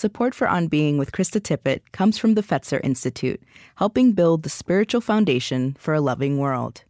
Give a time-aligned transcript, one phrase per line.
[0.00, 3.42] Support for On Being with Krista Tippett comes from the Fetzer Institute,
[3.74, 6.84] helping build the spiritual foundation for a loving world.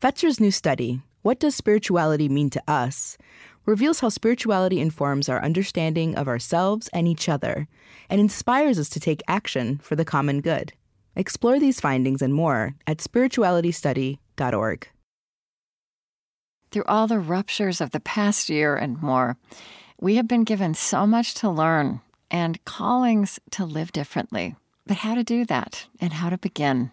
[0.00, 3.18] Fetzer's new study, What Does Spirituality Mean to Us?
[3.66, 7.68] reveals how spirituality informs our understanding of ourselves and each other
[8.08, 10.72] and inspires us to take action for the common good.
[11.14, 14.88] Explore these findings and more at spiritualitystudy.org.
[16.70, 19.36] Through all the ruptures of the past year and more,
[20.00, 22.00] we have been given so much to learn
[22.30, 24.56] and callings to live differently.
[24.86, 26.92] But how to do that and how to begin?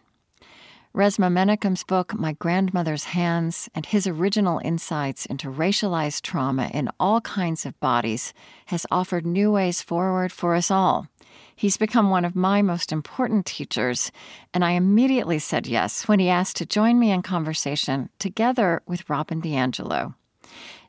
[0.95, 7.21] Resmaa Menakem's book, My Grandmother's Hands, and his original insights into racialized trauma in all
[7.21, 8.33] kinds of bodies
[8.67, 11.07] has offered new ways forward for us all.
[11.55, 14.11] He's become one of my most important teachers,
[14.53, 19.07] and I immediately said yes when he asked to join me in conversation together with
[19.09, 20.15] Robin DiAngelo.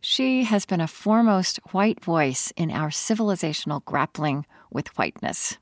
[0.01, 5.59] She has been a foremost white voice in our civilizational grappling with whiteness.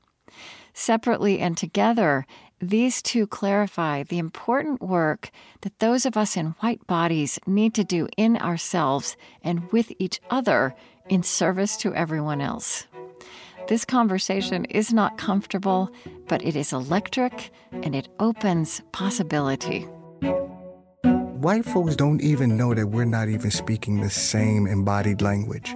[0.73, 2.25] Separately and together,
[2.59, 7.83] these two clarify the important work that those of us in white bodies need to
[7.83, 10.75] do in ourselves and with each other
[11.09, 12.85] in service to everyone else.
[13.67, 15.91] This conversation is not comfortable,
[16.27, 19.87] but it is electric and it opens possibility
[21.39, 25.75] white folks don't even know that we're not even speaking the same embodied language.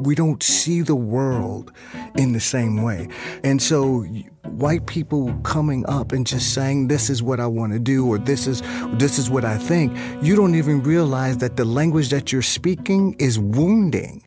[0.00, 1.72] We don't see the world
[2.16, 3.08] in the same way.
[3.44, 4.06] And so
[4.44, 8.18] white people coming up and just saying this is what I want to do or
[8.18, 8.62] this is
[8.94, 13.14] this is what I think, you don't even realize that the language that you're speaking
[13.18, 14.22] is wounding.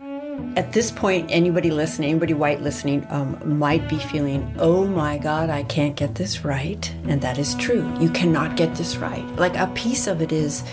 [0.56, 5.50] At this point, anybody listening, anybody white listening, um, might be feeling, oh my God,
[5.50, 6.94] I can't get this right.
[7.06, 7.92] And that is true.
[8.00, 9.26] You cannot get this right.
[9.36, 10.64] Like a piece of it is,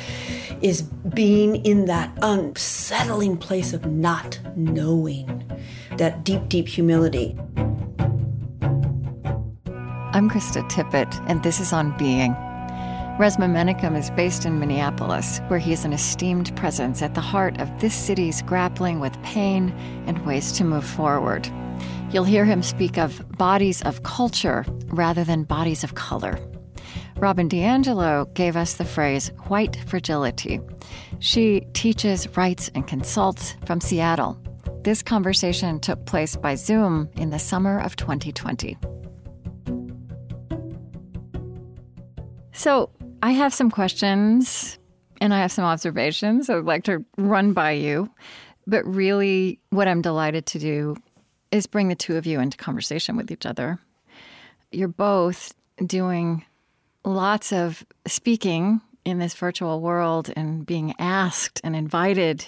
[0.61, 5.51] is being in that unsettling place of not knowing,
[5.97, 7.37] that deep, deep humility.
[10.11, 12.37] I'm Krista Tippett, and this is On Being.
[13.19, 17.61] Resmaa Menakem is based in Minneapolis, where he is an esteemed presence at the heart
[17.61, 19.71] of this city's grappling with pain
[20.07, 21.51] and ways to move forward.
[22.13, 26.39] You'll hear him speak of bodies of culture rather than bodies of color.
[27.17, 30.61] Robin DiAngelo gave us the phrase white fragility.
[31.19, 34.41] She teaches, writes, and consults from Seattle.
[34.85, 38.79] This conversation took place by Zoom in the summer of 2020.
[42.53, 42.91] So,
[43.23, 44.79] I have some questions
[45.21, 48.11] and I have some observations I'd like to run by you.
[48.67, 50.97] But really, what I'm delighted to do
[51.51, 53.79] is bring the two of you into conversation with each other.
[54.71, 56.45] You're both doing
[57.05, 62.47] lots of speaking in this virtual world and being asked and invited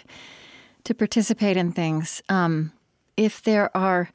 [0.85, 2.23] to participate in things.
[2.29, 2.73] Um,
[3.17, 4.11] if there are,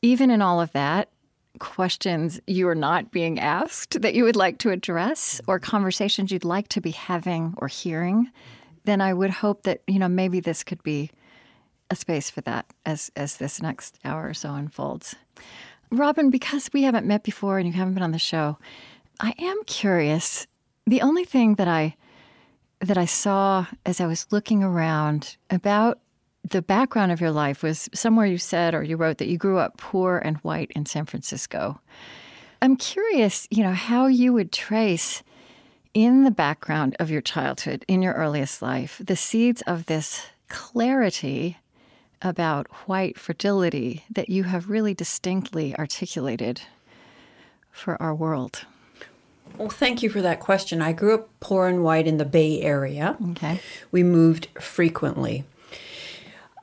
[0.00, 1.10] even in all of that,
[1.58, 6.44] questions you are not being asked that you would like to address or conversations you'd
[6.44, 8.30] like to be having or hearing,
[8.84, 11.10] then I would hope that, you know, maybe this could be
[11.90, 15.14] a space for that as as this next hour or so unfolds.
[15.90, 18.58] Robin, because we haven't met before and you haven't been on the show,
[19.20, 20.46] I am curious.
[20.86, 21.96] The only thing that I
[22.80, 26.00] that I saw as I was looking around about
[26.48, 29.58] the background of your life was somewhere you said or you wrote that you grew
[29.58, 31.80] up poor and white in San Francisco.
[32.60, 35.22] I'm curious, you know, how you would trace
[35.94, 41.58] in the background of your childhood, in your earliest life, the seeds of this clarity
[42.22, 46.62] about white fragility that you have really distinctly articulated
[47.70, 48.64] for our world.
[49.58, 50.80] Well, thank you for that question.
[50.80, 53.16] I grew up poor and white in the Bay Area.
[53.32, 53.60] Okay.
[53.90, 55.44] We moved frequently.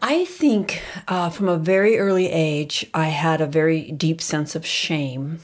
[0.01, 4.65] I think uh, from a very early age, I had a very deep sense of
[4.65, 5.39] shame.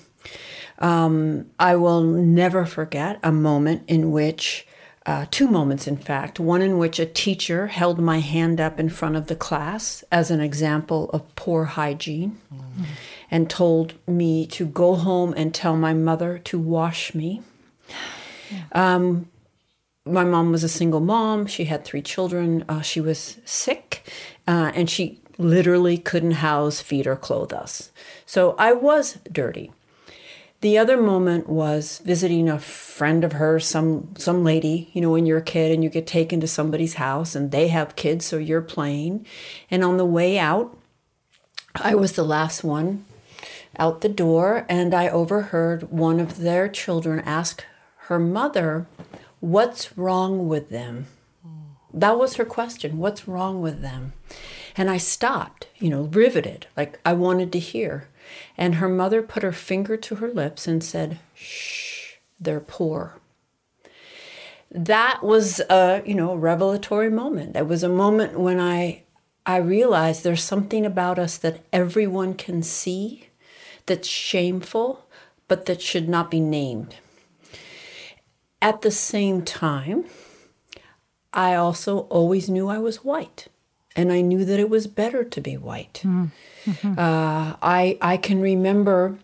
[0.80, 4.68] Um, I will never forget a moment in which,
[5.06, 8.90] uh, two moments in fact, one in which a teacher held my hand up in
[8.90, 12.84] front of the class as an example of poor hygiene mm-hmm.
[13.32, 17.42] and told me to go home and tell my mother to wash me.
[18.52, 18.64] Yeah.
[18.96, 19.30] Um,
[20.06, 21.48] my mom was a single mom.
[21.48, 22.64] She had three children.
[22.70, 24.08] Uh, she was sick,
[24.48, 27.92] uh, and she literally couldn't house, feed, or clothe us.
[28.26, 29.72] So I was dirty.
[30.62, 34.90] The other moment was visiting a friend of hers, some some lady.
[34.94, 37.68] You know, when you're a kid and you get taken to somebody's house, and they
[37.68, 39.26] have kids, so you're playing.
[39.70, 40.76] And on the way out,
[41.76, 43.06] I was the last one
[43.78, 47.64] out the door, and I overheard one of their children ask
[48.08, 48.88] her mother
[49.42, 51.08] What's wrong with them?
[51.96, 52.98] That was her question.
[52.98, 54.12] What's wrong with them?
[54.76, 58.10] And I stopped, you know, riveted, like I wanted to hear.
[58.58, 63.22] And her mother put her finger to her lips and said, Shh, they're poor.
[64.70, 67.56] That was a, you know, revelatory moment.
[67.56, 69.04] It was a moment when I
[69.46, 73.30] I realized there's something about us that everyone can see
[73.86, 75.06] that's shameful,
[75.48, 76.96] but that should not be named.
[78.62, 80.06] At the same time,
[81.36, 83.48] I also always knew I was white,
[83.96, 86.02] and I knew that it was better to be white.
[86.04, 86.28] Mm-hmm.
[86.98, 89.20] Uh, I I can remember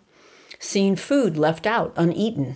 [0.60, 2.56] seeing food left out uneaten,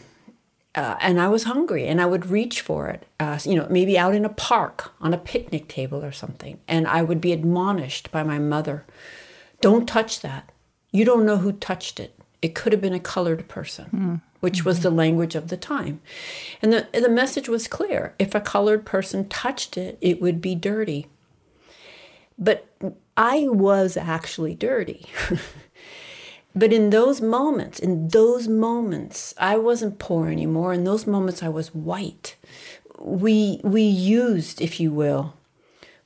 [0.75, 3.07] uh, and I was hungry, and I would reach for it.
[3.19, 6.87] Uh, you know, maybe out in a park on a picnic table or something, and
[6.87, 8.85] I would be admonished by my mother,
[9.59, 10.51] "Don't touch that.
[10.91, 12.13] You don't know who touched it.
[12.45, 15.99] It could have been a colored person." Mm which was the language of the time.
[16.61, 20.53] And the, the message was clear if a colored person touched it, it would be
[20.53, 21.07] dirty.
[22.37, 22.67] But
[23.17, 25.07] I was actually dirty.
[26.55, 30.73] but in those moments, in those moments, I wasn't poor anymore.
[30.73, 32.35] In those moments, I was white.
[32.99, 35.33] We, we used, if you will,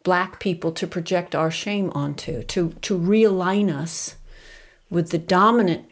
[0.04, 4.16] black people to project our shame onto, to, to realign us
[4.90, 5.90] with the dominant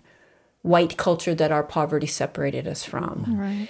[0.68, 3.26] white culture that our poverty separated us from.
[3.38, 3.68] Right.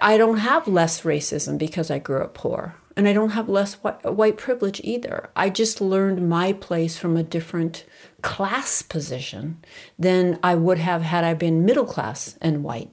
[0.00, 2.76] I don't have less racism because I grew up poor.
[2.96, 5.30] And I don't have less white, white privilege either.
[5.36, 7.84] I just learned my place from a different
[8.20, 9.64] class position
[9.98, 12.90] than I would have had I been middle class and white.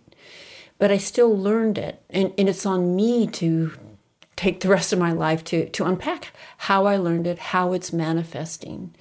[0.77, 2.01] But I still learned it.
[2.09, 3.73] And, and it's on me to
[4.35, 7.91] take the rest of my life to, to unpack how I learned it, how it's
[7.91, 8.95] manifesting.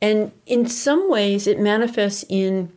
[0.00, 2.72] And in some ways, it manifests in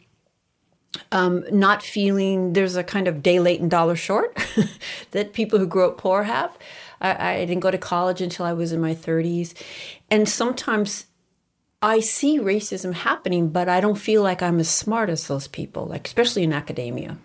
[1.11, 4.37] um, not feeling there's a kind of day late and dollar short
[5.11, 6.57] that people who grew up poor have.
[6.99, 9.53] I, I didn't go to college until I was in my 30s.
[10.09, 11.07] And sometimes
[11.81, 15.87] I see racism happening, but I don't feel like I'm as smart as those people,
[15.87, 17.17] like especially in academia.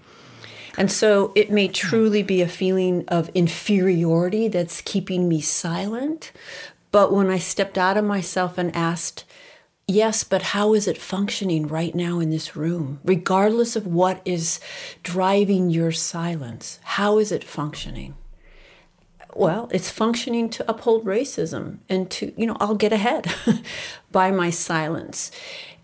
[0.79, 6.33] And so it may truly be a feeling of inferiority that's keeping me silent.
[6.91, 9.26] But when I stepped out of myself and asked,
[9.89, 12.99] Yes, but how is it functioning right now in this room?
[13.05, 14.59] Regardless of what is
[15.05, 18.17] driving your silence, how is it functioning?
[19.37, 23.33] Well, it's functioning to uphold racism and to, you know, I'll get ahead
[24.11, 25.31] by my silence.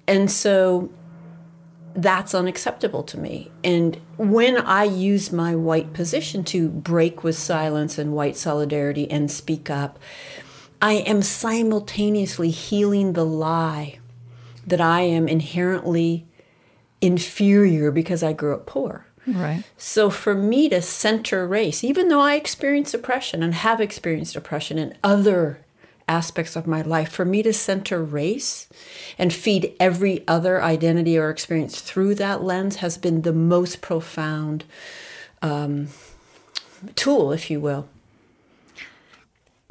[0.09, 0.91] And so
[1.95, 3.53] that's unacceptable to me.
[3.63, 9.31] And when I use my white position to break with silence and white solidarity and
[9.31, 10.01] speak up,
[10.83, 14.01] I am simultaneously healing the lie
[14.67, 16.27] that I am inherently
[17.01, 19.07] inferior because I grew up poor.
[19.25, 19.63] Right.
[19.77, 24.77] So for me to center race, even though I experienced oppression and have experienced oppression
[24.77, 25.61] in other
[26.09, 28.69] aspects of my life, for me to center race
[29.17, 34.65] and feed every other identity or experience through that lens has been the most profound
[35.41, 35.89] um,
[36.97, 37.89] tool, if you will.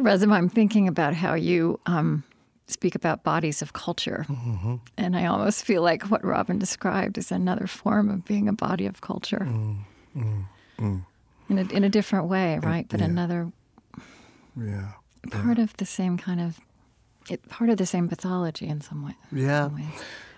[0.03, 2.24] Resmaa, I'm thinking about how you um,
[2.68, 4.25] speak about bodies of culture.
[4.27, 4.75] Mm-hmm.
[4.98, 8.86] And I almost feel like what Robin described is another form of being a body
[8.86, 9.45] of culture.
[9.48, 9.77] Mm,
[10.15, 10.45] mm,
[10.80, 11.06] mm.
[11.50, 12.88] In, a, in a different way, right?
[12.89, 13.07] But yeah.
[13.07, 13.51] another
[14.56, 14.92] yeah.
[15.30, 15.63] part yeah.
[15.63, 16.59] of the same kind of,
[17.30, 19.15] it, part of the same pathology in some way.
[19.31, 19.68] Yeah.
[19.68, 19.92] Some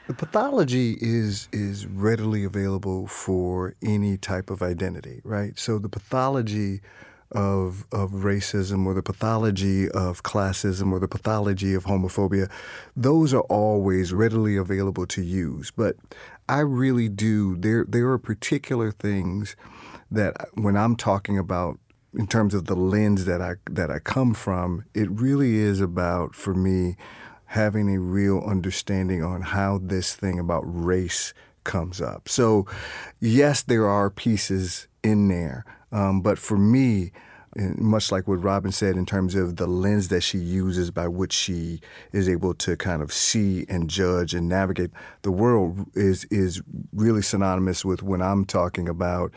[0.07, 5.58] the pathology is is readily available for any type of identity, right?
[5.58, 6.82] So the pathology
[7.32, 12.50] of of racism or the pathology of classism or the pathology of homophobia,
[12.96, 15.72] those are always readily available to use.
[15.72, 15.96] But
[16.48, 19.56] I really do there there are particular things
[20.12, 21.80] that when I'm talking about
[22.13, 26.36] in terms of the lens that I that I come from, it really is about
[26.36, 26.96] for me
[27.46, 32.27] having a real understanding on how this thing about race comes up.
[32.27, 32.65] So,
[33.20, 37.12] yes, there are pieces in there um, but for me,
[37.55, 41.31] much like what Robin said in terms of the lens that she uses by which
[41.31, 41.79] she
[42.12, 44.89] is able to kind of see and judge and navigate
[45.21, 46.62] the world is is
[46.93, 49.31] really synonymous with when I'm talking about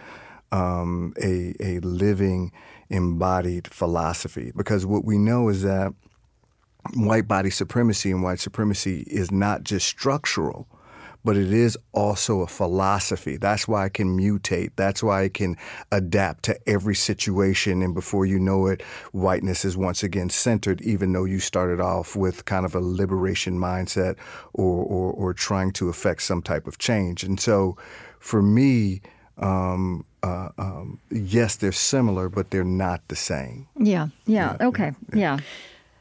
[0.50, 2.52] um, a a living
[2.88, 4.50] embodied philosophy.
[4.56, 5.92] Because what we know is that
[6.94, 10.68] white body supremacy and white supremacy is not just structural
[11.26, 13.37] but it is also a philosophy.
[13.37, 14.71] That's why it can mutate.
[14.76, 15.56] That's why it can
[15.90, 17.83] adapt to every situation.
[17.83, 18.80] And before you know it,
[19.11, 23.59] whiteness is once again centered, even though you started off with kind of a liberation
[23.59, 24.14] mindset
[24.52, 27.25] or, or, or trying to affect some type of change.
[27.25, 27.76] And so
[28.21, 29.00] for me,
[29.38, 33.66] um, uh, um, yes, they're similar, but they're not the same.
[33.76, 35.38] Yeah, yeah, yeah okay, yeah.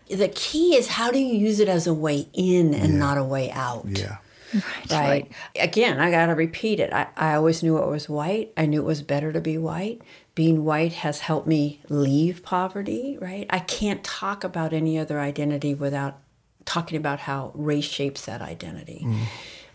[0.07, 0.17] yeah.
[0.17, 2.99] The key is how do you use it as a way in and yeah.
[2.99, 3.85] not a way out?
[3.87, 4.17] Yeah.
[4.53, 4.91] Right.
[4.91, 5.31] right.
[5.59, 6.93] Again, I got to repeat it.
[6.93, 8.53] I, I always knew it was white.
[8.55, 10.01] I knew it was better to be white.
[10.33, 13.45] Being white has helped me leave poverty, right?
[13.49, 16.19] I can't talk about any other identity without
[16.65, 19.03] talking about how race shapes that identity.
[19.05, 19.25] Mm.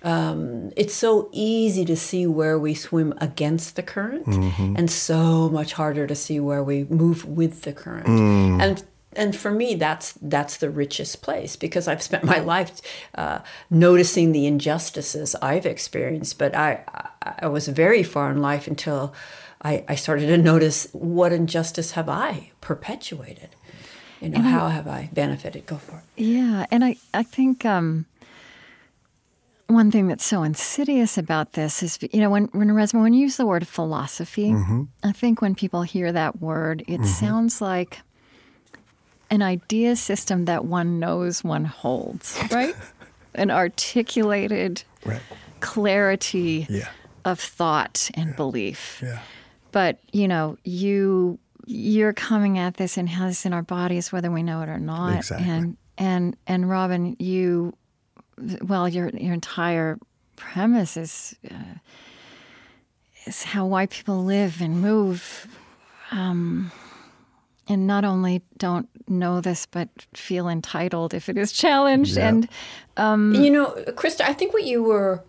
[0.02, 4.74] Um, it's so easy to see where we swim against the current, mm-hmm.
[4.76, 8.06] and so much harder to see where we move with the current.
[8.06, 8.62] Mm.
[8.62, 12.80] And and for me, that's that's the richest place because I've spent my life
[13.14, 16.38] uh, noticing the injustices I've experienced.
[16.38, 16.84] But I
[17.22, 19.12] I was very far in life until
[19.62, 23.50] I, I started to notice what injustice have I perpetuated.
[24.20, 25.66] You know, and how I, have I benefited?
[25.66, 26.22] Go for it.
[26.22, 27.64] Yeah, and I I think.
[27.64, 28.06] Um,
[29.66, 33.20] one thing that's so insidious about this is, you know, when when Resmaa, when you
[33.20, 34.82] use the word philosophy, mm-hmm.
[35.04, 37.04] I think when people hear that word, it mm-hmm.
[37.04, 38.00] sounds like
[39.30, 42.74] an idea system that one knows one holds, right?
[43.34, 45.20] an articulated right.
[45.60, 46.88] clarity yeah.
[47.24, 48.36] of thought and yeah.
[48.36, 49.00] belief.
[49.02, 49.20] Yeah.
[49.72, 54.42] But, you know, you you're coming at this and has in our bodies whether we
[54.42, 55.18] know it or not.
[55.18, 55.48] Exactly.
[55.48, 57.74] And and and Robin, you
[58.62, 59.98] well, your your entire
[60.34, 61.78] premise is uh,
[63.26, 65.46] is how white people live and move.
[66.10, 66.72] Um,
[67.70, 72.16] and not only don't know this, but feel entitled if it is challenged.
[72.16, 72.28] Yeah.
[72.28, 72.48] And
[72.96, 75.24] um, you know, Krista, I think what you were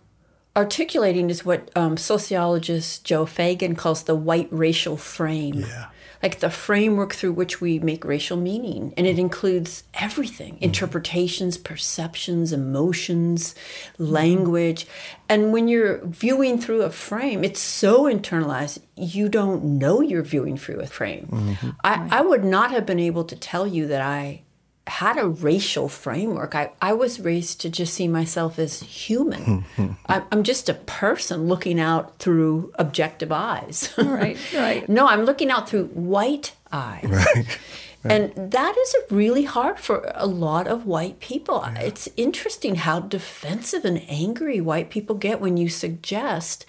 [0.56, 5.60] articulating is what um, sociologist Joe Feagin calls the white racial frame.
[5.60, 5.86] Yeah
[6.22, 8.94] like the framework through which we make racial meaning.
[8.96, 10.64] And it includes everything mm-hmm.
[10.64, 13.54] interpretations, perceptions, emotions,
[13.98, 14.86] language.
[15.28, 20.56] And when you're viewing through a frame, it's so internalized, you don't know you're viewing
[20.56, 21.28] through a frame.
[21.30, 21.70] Mm-hmm.
[21.82, 24.42] I, I would not have been able to tell you that I
[24.86, 26.54] had a racial framework.
[26.54, 29.64] I, I was raised to just see myself as human.
[30.06, 33.92] I'm just a person looking out through objective eyes.
[33.96, 34.88] right, right.
[34.92, 37.04] No, I'm looking out through white eyes.
[37.04, 37.58] Right.
[38.04, 38.34] Right.
[38.34, 41.62] And that is really hard for a lot of white people.
[41.64, 41.82] Yeah.
[41.82, 46.66] It's interesting how defensive and angry white people get when you suggest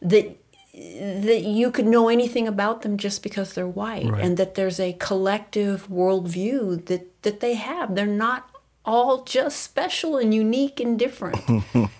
[0.00, 0.36] that
[0.72, 4.22] that you could know anything about them just because they're white right.
[4.22, 7.94] and that there's a collective worldview that, that they have.
[7.94, 8.50] They're not
[8.84, 11.38] all just special and unique and different.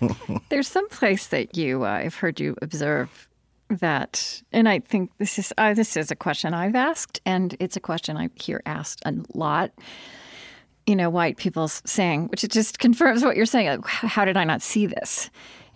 [0.49, 3.27] there's some place that you, uh, I've heard you observe
[3.69, 7.77] that, and I think this is uh, this is a question I've asked, and it's
[7.77, 9.71] a question I hear asked a lot.
[10.87, 13.67] You know, white people saying, which it just confirms what you're saying.
[13.67, 15.29] Like, how did I not see this?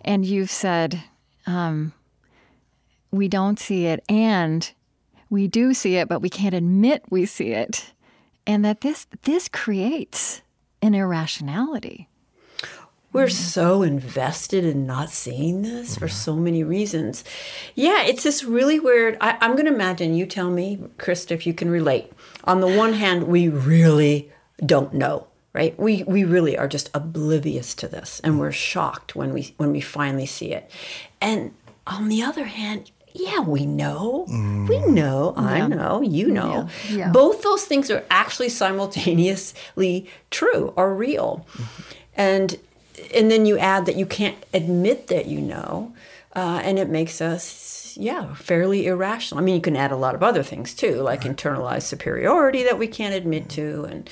[0.04, 1.00] And you've said,
[1.46, 1.92] um,
[3.10, 4.72] we don't see it and
[5.30, 7.92] we do see it but we can't admit we see it
[8.46, 10.42] and that this this creates
[10.82, 12.08] an irrationality
[13.16, 17.24] we're so invested in not seeing this for so many reasons.
[17.74, 19.16] Yeah, it's this really weird.
[19.22, 22.12] I, am going to imagine you tell me, Krista, if you can relate.
[22.44, 24.30] On the one hand, we really
[24.66, 25.78] don't know, right?
[25.80, 29.80] We we really are just oblivious to this, and we're shocked when we when we
[29.80, 30.70] finally see it.
[31.18, 31.54] And
[31.86, 34.26] on the other hand, yeah, we know.
[34.28, 34.68] Mm.
[34.68, 35.34] We know.
[35.36, 35.66] I yeah.
[35.66, 36.02] know.
[36.02, 36.68] You know.
[36.88, 36.96] Yeah.
[36.96, 37.12] Yeah.
[37.12, 41.46] Both those things are actually simultaneously true or real.
[41.52, 41.92] Mm-hmm.
[42.14, 42.58] And
[43.14, 45.94] and then you add that you can't admit that you know,
[46.34, 49.40] uh, and it makes us yeah fairly irrational.
[49.40, 51.36] I mean, you can add a lot of other things too, like right.
[51.36, 54.10] internalized superiority that we can't admit to, and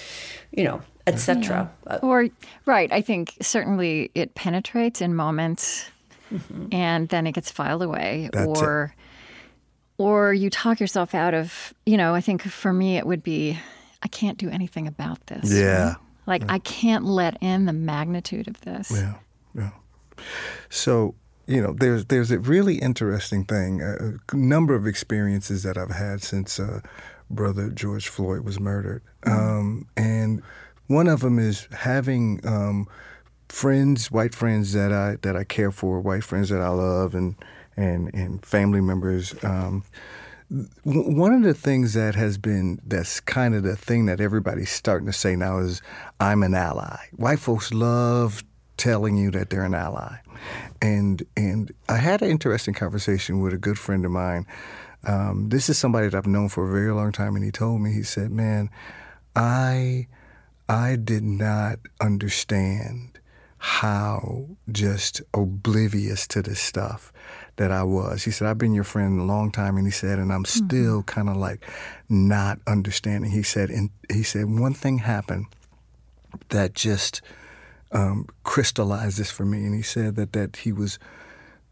[0.51, 1.71] you know, etc.
[1.87, 1.97] Yeah.
[2.03, 2.29] Or
[2.67, 5.91] right, I think certainly it penetrates in moments
[6.35, 6.67] mm-hmm.
[6.73, 10.03] and then it gets filed away That's or it.
[10.03, 13.59] or you talk yourself out of you know i think for me it would be
[14.03, 15.97] i can't do anything about this yeah right?
[16.27, 16.53] like yeah.
[16.53, 19.15] i can't let in the magnitude of this yeah
[19.55, 19.71] yeah
[20.69, 21.15] so
[21.47, 26.23] you know there's there's a really interesting thing a, number of experiences that i've had
[26.23, 26.81] since uh,
[27.31, 29.39] brother george floyd was murdered mm-hmm.
[29.39, 30.43] um, and
[30.87, 32.87] one of them is having um,
[33.55, 37.37] friends, white friends that I that I care for, white friends that I love, and
[37.77, 39.35] and and family members.
[39.45, 39.85] Um,
[40.83, 45.07] one of the things that has been that's kind of the thing that everybody's starting
[45.07, 45.81] to say now is
[46.21, 46.97] I'm an ally.
[47.13, 48.45] White folks love
[48.77, 50.17] telling you that they're an ally,
[50.83, 54.47] and and I had an interesting conversation with a good friend of mine.
[55.07, 57.81] Um, this is somebody that I've known for a very long time, and he told
[57.81, 58.69] me he said, "Man,
[59.37, 60.09] I."
[60.67, 63.14] I did not understand
[63.67, 67.11] how just oblivious to this stuff
[67.57, 68.23] that I was.
[68.23, 70.67] He said, I've been your friend a long time, and he said, and I'm mm-hmm.
[70.67, 71.65] still kind of like
[72.07, 73.31] not understanding.
[73.31, 75.47] He said, and he said, one thing happened
[76.51, 77.23] that just
[77.91, 79.65] um, crystallized this for me.
[79.65, 80.99] And he said that that he was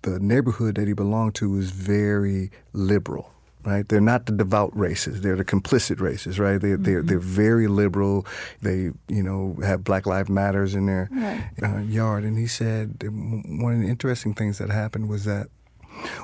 [0.00, 3.34] the neighborhood that he belonged to was very liberal.
[3.64, 6.38] Right, they're not the devout races; they're the complicit races.
[6.40, 6.82] Right, they're mm-hmm.
[6.82, 8.26] they're, they're very liberal.
[8.60, 11.48] They you know have Black Lives Matters in their right.
[11.62, 12.24] uh, yard.
[12.24, 15.46] And he said one of the interesting things that happened was that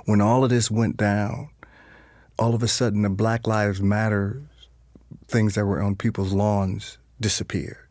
[0.04, 1.50] when all of this went down,
[2.38, 4.42] all of a sudden the Black Lives Matter
[5.28, 7.86] things that were on people's lawns disappeared.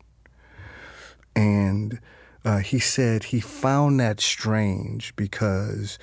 [1.34, 2.00] And
[2.44, 5.98] uh, he said he found that strange because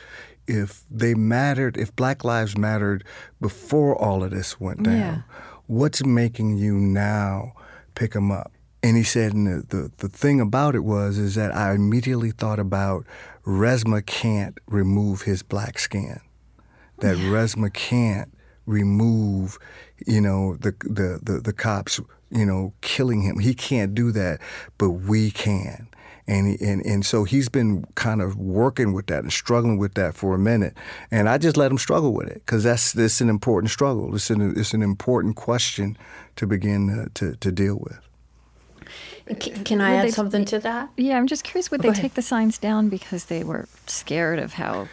[0.47, 3.03] if they mattered, if Black Lives mattered
[3.41, 5.21] before all of this went down, yeah.
[5.67, 7.53] what's making you now
[7.95, 8.51] pick them up?
[8.83, 12.29] And he said, and the, the, the thing about it was, is that I immediately
[12.31, 13.05] thought about
[13.45, 16.19] Resmaa can't remove his black skin.
[16.99, 17.29] That yeah.
[17.29, 18.31] Resmaa can't
[18.67, 19.57] remove,
[20.05, 21.99] you know, the, the, the, the cops,
[22.29, 23.39] you know, killing him.
[23.39, 24.39] He can't do that,
[24.77, 25.87] but we can.
[26.27, 30.15] And, and and so he's been kind of working with that and struggling with that
[30.15, 30.74] for a minute,
[31.12, 34.15] and I just let him struggle with it because that's this an important struggle.
[34.15, 35.96] It's an it's an important question
[36.38, 38.00] to begin to, to, to deal with.
[39.39, 40.89] Can, can I add something to that?
[40.98, 41.72] Yeah, I'm just curious.
[41.72, 44.88] Would oh, they take the signs down because they were scared of how?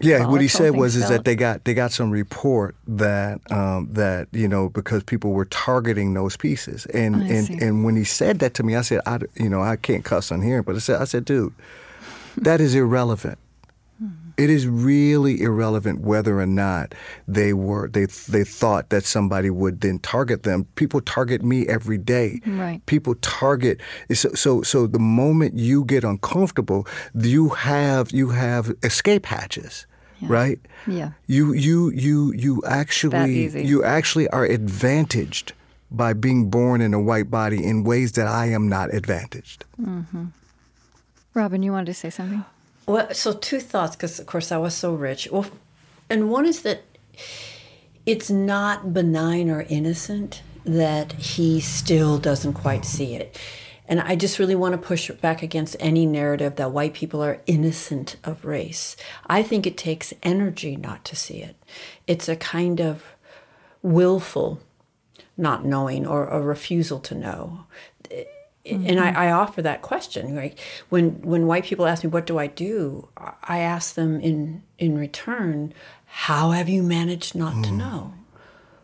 [0.00, 3.88] Yeah, what he said was is that they got they got some report that um,
[3.92, 7.58] that you know because people were targeting those pieces, and I and see.
[7.60, 10.32] and when he said that to me, I said I you know I can't cuss
[10.32, 11.52] on here, but I said I said dude,
[12.36, 13.38] that is irrelevant
[14.40, 16.94] it is really irrelevant whether or not
[17.28, 20.64] they were they they thought that somebody would then target them.
[20.76, 22.40] People target me every day.
[22.46, 22.84] Right.
[22.86, 23.80] People target
[24.12, 29.86] so so so the moment you get uncomfortable, you have you have escape hatches.
[30.20, 30.28] Yeah.
[30.28, 30.60] Right?
[30.86, 31.10] Yeah.
[31.26, 35.52] You you you you actually you actually are advantaged
[35.90, 39.64] by being born in a white body in ways that I am not advantaged.
[39.80, 40.26] Mm-hmm.
[41.34, 42.44] Robin, you wanted to say something?
[42.86, 45.28] Well, so two thoughts, because of course I was so rich.
[45.30, 45.46] Well,
[46.08, 46.82] and one is that
[48.04, 53.38] it's not benign or innocent that he still doesn't quite see it.
[53.90, 57.42] And I just really want to push back against any narrative that white people are
[57.46, 58.96] innocent of race.
[59.26, 61.56] I think it takes energy not to see it.
[62.06, 63.04] It's a kind of
[63.82, 64.60] willful
[65.36, 67.64] not knowing or a refusal to know.
[68.64, 68.86] Mm-hmm.
[68.86, 69.10] And I.
[69.10, 70.36] I, offer that question.
[70.36, 74.62] Like when when white people ask me, "What do I do?" I ask them in
[74.78, 75.72] in return,
[76.04, 77.64] "How have you managed not mm.
[77.64, 78.14] to know?"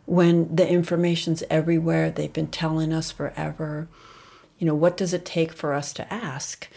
[0.06, 3.88] When the information's everywhere, they've been telling us forever.
[4.58, 6.68] You know, what does it take for us to ask?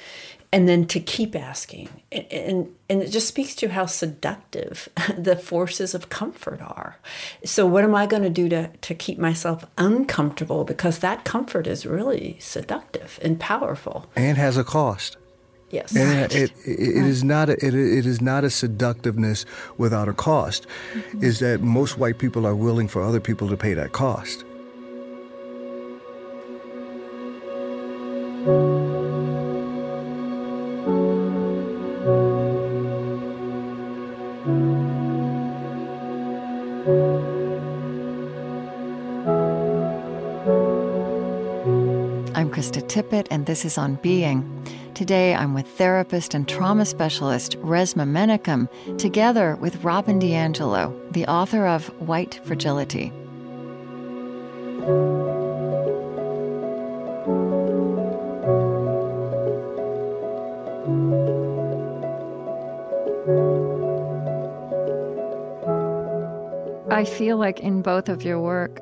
[0.52, 5.36] and then to keep asking and, and, and it just speaks to how seductive the
[5.36, 6.98] forces of comfort are
[7.44, 11.68] so what am i going to do to, to keep myself uncomfortable because that comfort
[11.68, 15.18] is really seductive and powerful and has a cost
[15.72, 19.46] Yes, and it, it, it is not a, it, it is not a seductiveness
[19.78, 20.66] without a cost.
[20.94, 21.24] Mm-hmm.
[21.24, 24.44] Is that most white people are willing for other people to pay that cost.
[42.60, 44.64] Krista Tippett, and this is On Being.
[44.94, 51.68] Today, I'm with therapist and trauma specialist Resmaa Menakem, together with Robin DiAngelo, the author
[51.68, 53.12] of White Fragility.
[67.00, 68.82] I feel like in both of your work,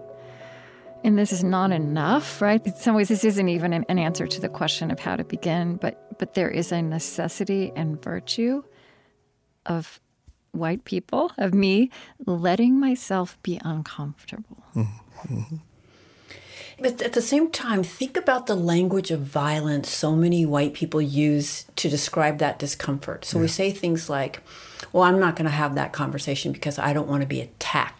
[1.04, 2.66] and this is not enough, right?
[2.66, 5.24] In some ways, this isn't even an, an answer to the question of how to
[5.24, 8.64] begin, but but there is a necessity and virtue
[9.68, 10.00] of
[10.52, 11.92] white people, of me,
[12.26, 14.64] letting myself be uncomfortable.
[14.76, 15.58] Mm-hmm.
[16.80, 21.02] But at the same time, think about the language of violence so many white people
[21.02, 23.26] use to describe that discomfort.
[23.26, 23.44] So yeah.
[23.44, 24.42] we say things like,
[24.92, 27.97] well, I'm not going to have that conversation because I don't want to be attacked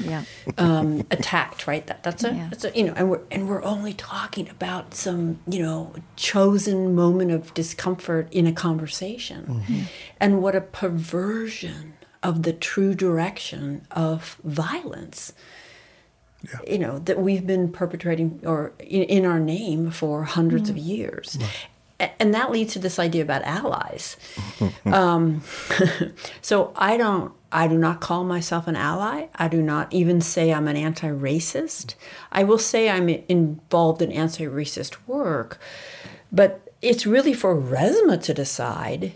[0.00, 0.24] yeah.
[0.56, 1.86] um, attacked, right?
[1.86, 2.48] That, that's a, yeah.
[2.50, 6.94] that's a, you know, and we're and we're only talking about some, you know, chosen
[6.94, 9.80] moment of discomfort in a conversation, mm-hmm.
[10.20, 15.32] and what a perversion of the true direction of violence.
[16.42, 16.72] Yeah.
[16.72, 20.78] You know that we've been perpetrating or in, in our name for hundreds mm-hmm.
[20.78, 21.38] of years.
[21.40, 22.12] Right.
[22.20, 24.16] and that leads to this idea about allies.
[24.84, 25.42] um,
[26.40, 29.26] so I don't, I do not call myself an ally.
[29.34, 31.94] I do not even say I'm an anti-racist.
[32.30, 35.58] I will say I'm involved in anti-racist work,
[36.30, 39.14] but it's really for Resmaa to decide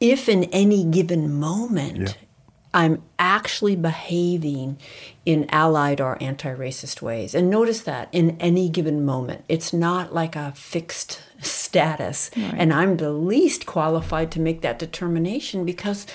[0.00, 2.28] if in any given moment yeah.
[2.74, 4.78] I'm actually behaving
[5.26, 7.34] in allied or anti racist ways.
[7.34, 12.30] And notice that in any given moment, it's not like a fixed status.
[12.36, 12.54] Right.
[12.56, 16.06] And I'm the least qualified to make that determination because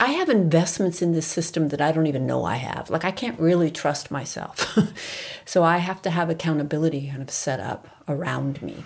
[0.00, 2.88] I have investments in this system that I don't even know I have.
[2.88, 4.78] Like, I can't really trust myself.
[5.44, 8.84] so I have to have accountability kind of set up around me.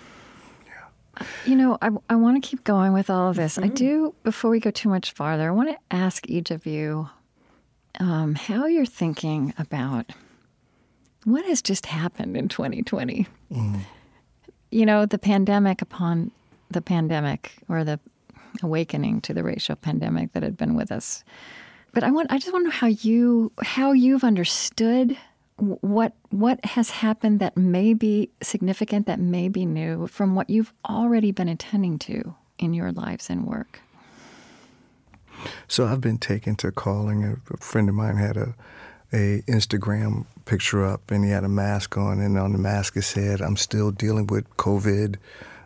[1.44, 3.56] You know, I, I want to keep going with all of this.
[3.56, 3.64] Mm-hmm.
[3.64, 7.10] I do, before we go too much farther, I want to ask each of you
[8.00, 10.12] um, how you're thinking about
[11.24, 13.26] what has just happened in 2020.
[13.52, 13.80] Mm.
[14.70, 16.30] You know, the pandemic upon
[16.70, 18.00] the pandemic or the
[18.62, 21.24] awakening to the racial pandemic that had been with us.
[21.92, 25.16] But I want I just want to know how you how you've understood
[25.56, 30.72] what what has happened that may be significant, that may be new from what you've
[30.88, 33.80] already been attending to in your lives and work?
[35.68, 37.24] So I've been taken to calling.
[37.24, 38.54] A friend of mine had a
[39.12, 43.02] a Instagram picture up, and he had a mask on, and on the mask it
[43.02, 45.16] said, "I'm still dealing with COVID."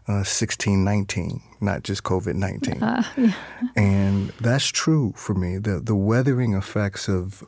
[0.09, 2.81] Uh, 1619, not just COVID 19.
[2.83, 3.33] Uh, yeah.
[3.75, 5.59] And that's true for me.
[5.59, 7.43] The, the weathering effects of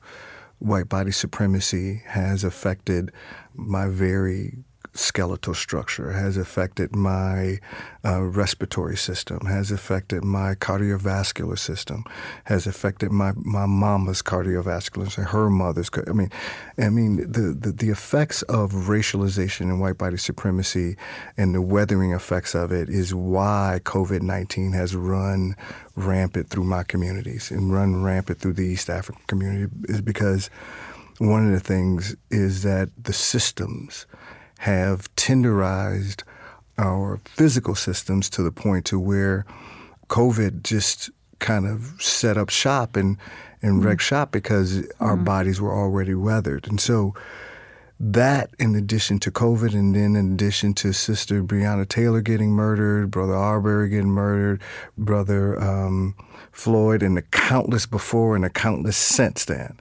[0.58, 3.12] white body supremacy has affected
[3.54, 4.58] my very
[4.94, 7.58] skeletal structure, has affected my
[8.04, 12.04] uh, respiratory system, has affected my cardiovascular system,
[12.44, 15.90] has affected my, my mama's cardiovascular system, her mother's.
[16.06, 16.30] I mean,
[16.78, 20.96] I mean the, the, the effects of racialization and white body supremacy
[21.36, 25.56] and the weathering effects of it is why COVID nineteen has run
[25.96, 30.48] rampant through my communities and run rampant through the East African community is because
[31.18, 34.06] one of the things is that the systems
[34.58, 36.22] have tenderized
[36.78, 39.44] our physical systems to the point to where
[40.08, 43.16] COVID just kind of set up shop and
[43.62, 43.84] and mm.
[43.84, 45.24] wrecked shop because our mm.
[45.24, 46.68] bodies were already weathered.
[46.68, 47.14] And so
[48.00, 53.10] that in addition to COVID and then in addition to Sister Breonna Taylor getting murdered,
[53.10, 54.60] Brother Arbery getting murdered,
[54.96, 56.14] Brother um,
[56.52, 59.78] Floyd and the countless before and the countless since then.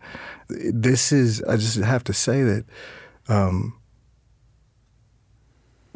[0.50, 2.66] This is I just have to say that
[3.28, 3.78] um,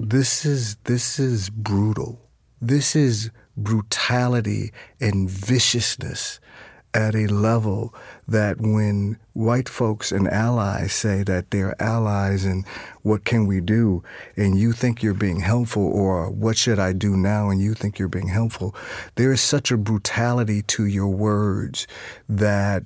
[0.02, 2.20] this is this is brutal.
[2.60, 6.40] This is brutality and viciousness
[6.94, 7.94] at a level
[8.28, 12.66] that when white folks and allies say that they're allies and
[13.04, 14.04] what can we do?
[14.36, 17.50] And you think you're being helpful or what should I do now?
[17.50, 18.76] And you think you're being helpful.
[19.16, 21.88] There is such a brutality to your words
[22.28, 22.84] that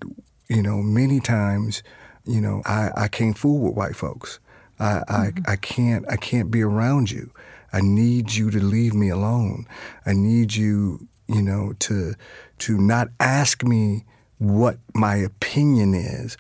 [0.49, 1.81] you know many times
[2.25, 4.39] you know I, I can't fool with white folks
[4.79, 5.39] I, mm-hmm.
[5.47, 7.31] I, I can't I can't be around you.
[7.73, 9.67] I need you to leave me alone.
[10.05, 12.13] I need you, you know, to
[12.59, 14.05] to not ask me
[14.37, 16.37] what my opinion is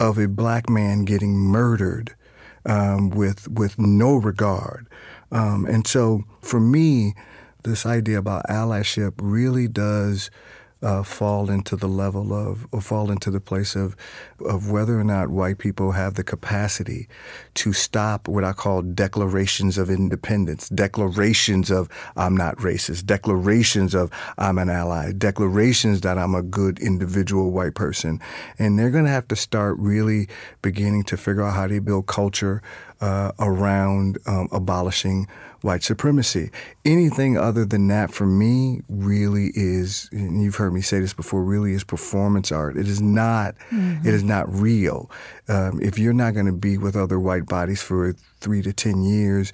[0.00, 2.14] of a black man getting murdered
[2.66, 4.88] um, with with no regard.
[5.30, 7.14] Um, and so for me,
[7.64, 10.30] this idea about allyship really does
[10.84, 13.96] uh, fall into the level of, or fall into the place of,
[14.44, 17.08] of whether or not white people have the capacity
[17.54, 24.10] to stop what I call declarations of independence, declarations of I'm not racist, declarations of
[24.36, 28.20] I'm an ally, declarations that I'm a good individual white person.
[28.58, 30.28] And they're going to have to start really
[30.60, 32.62] beginning to figure out how they build culture
[33.00, 35.26] uh, around um, abolishing
[35.64, 36.50] white supremacy.
[36.84, 41.42] Anything other than that for me really is, and you've heard me say this before,
[41.42, 42.76] really is performance art.
[42.76, 44.06] It is not, mm-hmm.
[44.06, 45.10] it is not real.
[45.48, 49.04] Um, if you're not going to be with other white bodies for three to 10
[49.04, 49.52] years,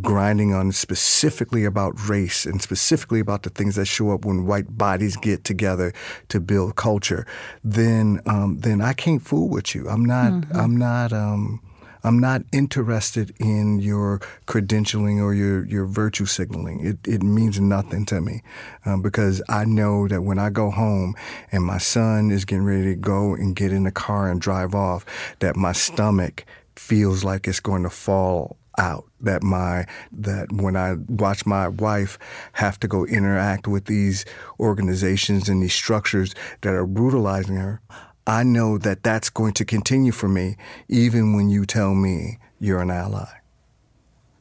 [0.00, 4.76] grinding on specifically about race and specifically about the things that show up when white
[4.76, 5.92] bodies get together
[6.28, 7.24] to build culture,
[7.62, 9.88] then, um, then I can't fool with you.
[9.88, 10.56] I'm not, mm-hmm.
[10.56, 11.60] I'm not, um,
[12.04, 16.84] I'm not interested in your credentialing or your, your virtue signaling.
[16.84, 18.42] It, it means nothing to me
[18.84, 21.14] um, because I know that when I go home
[21.50, 24.74] and my son is getting ready to go and get in the car and drive
[24.74, 25.04] off,
[25.38, 26.44] that my stomach
[26.76, 32.18] feels like it's going to fall out that my that when I watch my wife
[32.54, 34.24] have to go interact with these
[34.58, 37.82] organizations and these structures that are brutalizing her
[38.26, 40.56] I know that that's going to continue for me,
[40.88, 43.28] even when you tell me you're an ally.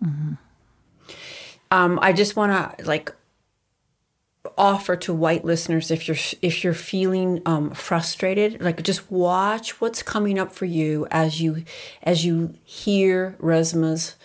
[0.03, 0.33] Mm-hmm.
[1.69, 3.13] um, I just want to like
[4.57, 10.01] offer to white listeners if you're if you're feeling um, frustrated like just watch what's
[10.01, 11.63] coming up for you as you
[12.01, 14.15] as you hear Resmaa's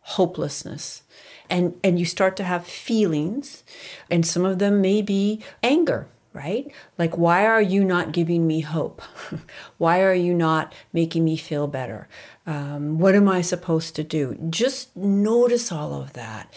[0.00, 1.02] hopelessness
[1.50, 3.62] and and you start to have feelings
[4.10, 8.60] and some of them may be anger right like why are you not giving me
[8.60, 9.02] hope
[9.78, 12.08] why are you not making me feel better
[12.46, 16.52] um, what am i supposed to do just notice all of that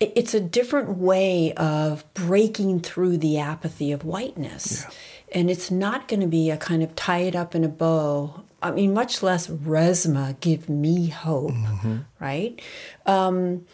[0.00, 4.84] it's a different way of breaking through the apathy of whiteness.
[4.84, 4.90] Yeah.
[5.32, 8.42] And it's not going to be a kind of tie it up in a bow.
[8.62, 11.98] I mean, much less Resmaa, give me hope, mm-hmm.
[12.18, 12.60] right?
[13.06, 13.66] Um,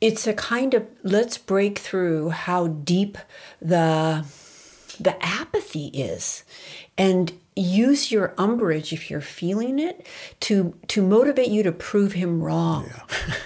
[0.00, 3.18] it's a kind of let's break through how deep
[3.60, 4.24] the
[5.00, 6.44] the apathy is
[6.96, 10.06] and use your umbrage if you're feeling it
[10.40, 12.90] to to motivate you to prove him wrong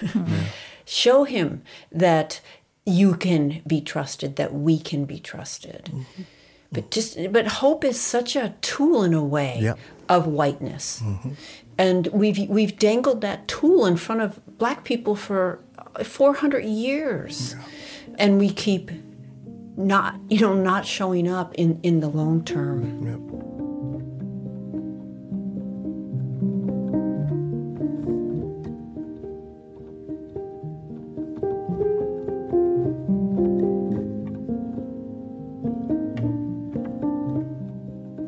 [0.02, 0.10] yeah.
[0.14, 0.44] yeah.
[0.84, 2.40] Show him that
[2.86, 5.84] you can be trusted, that we can be trusted.
[5.86, 6.22] Mm-hmm.
[6.72, 9.78] But just but hope is such a tool in a way yep.
[10.08, 11.00] of whiteness.
[11.02, 11.30] Mm-hmm.
[11.78, 15.60] And we've we've dangled that tool in front of black people for
[16.02, 17.54] 400 years.
[17.54, 18.14] Yeah.
[18.18, 18.90] And we keep
[19.76, 23.06] not you know not showing up in in the long term.
[23.06, 23.54] Yep.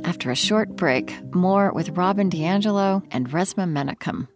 [0.04, 4.28] After a short break, more with Robin DiAngelo and Resmaa Menakem.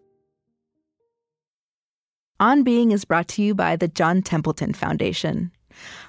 [2.39, 5.53] On Being is brought to you by the John Templeton Foundation,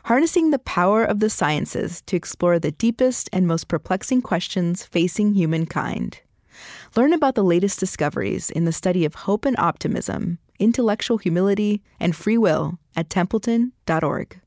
[0.06, 5.34] harnessing the power of the sciences to explore the deepest and most perplexing questions facing
[5.34, 6.20] humankind.
[6.96, 12.16] Learn about the latest discoveries in the study of hope and optimism, intellectual humility, and
[12.16, 14.42] free will at templeton.org.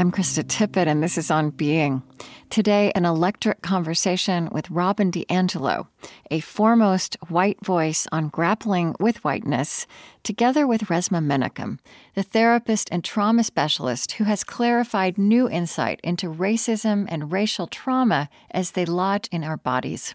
[0.00, 2.02] I'm Krista Tippett, and this is On Being.
[2.48, 5.88] Today, an electric conversation with Robin DiAngelo,
[6.30, 9.86] a foremost white voice on grappling with whiteness,
[10.22, 11.80] together with Resmaa Menakem,
[12.14, 18.30] the therapist and trauma specialist who has clarified new insight into racism and racial trauma
[18.52, 20.14] as they lodge in our bodies.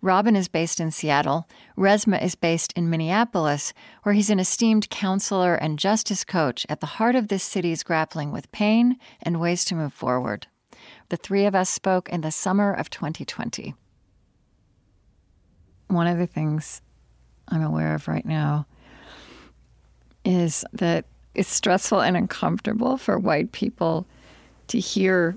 [0.00, 1.48] Robin is based in Seattle.
[1.76, 6.86] Resmaa is based in Minneapolis, where he's an esteemed counselor and justice coach at the
[6.86, 10.46] heart of this city's grappling with pain and ways to move forward.
[11.08, 13.74] The three of us spoke in the summer of 2020.
[15.88, 16.80] One of the things
[17.48, 18.66] I'm aware of right now
[20.24, 21.04] is that
[21.34, 24.06] it's stressful and uncomfortable for white people
[24.68, 25.36] to hear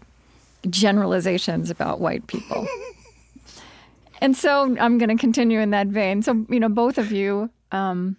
[0.70, 2.68] generalizations about white people.
[4.26, 6.24] And so I'm going to continue in that vein.
[6.24, 8.18] So, you know, both of you um,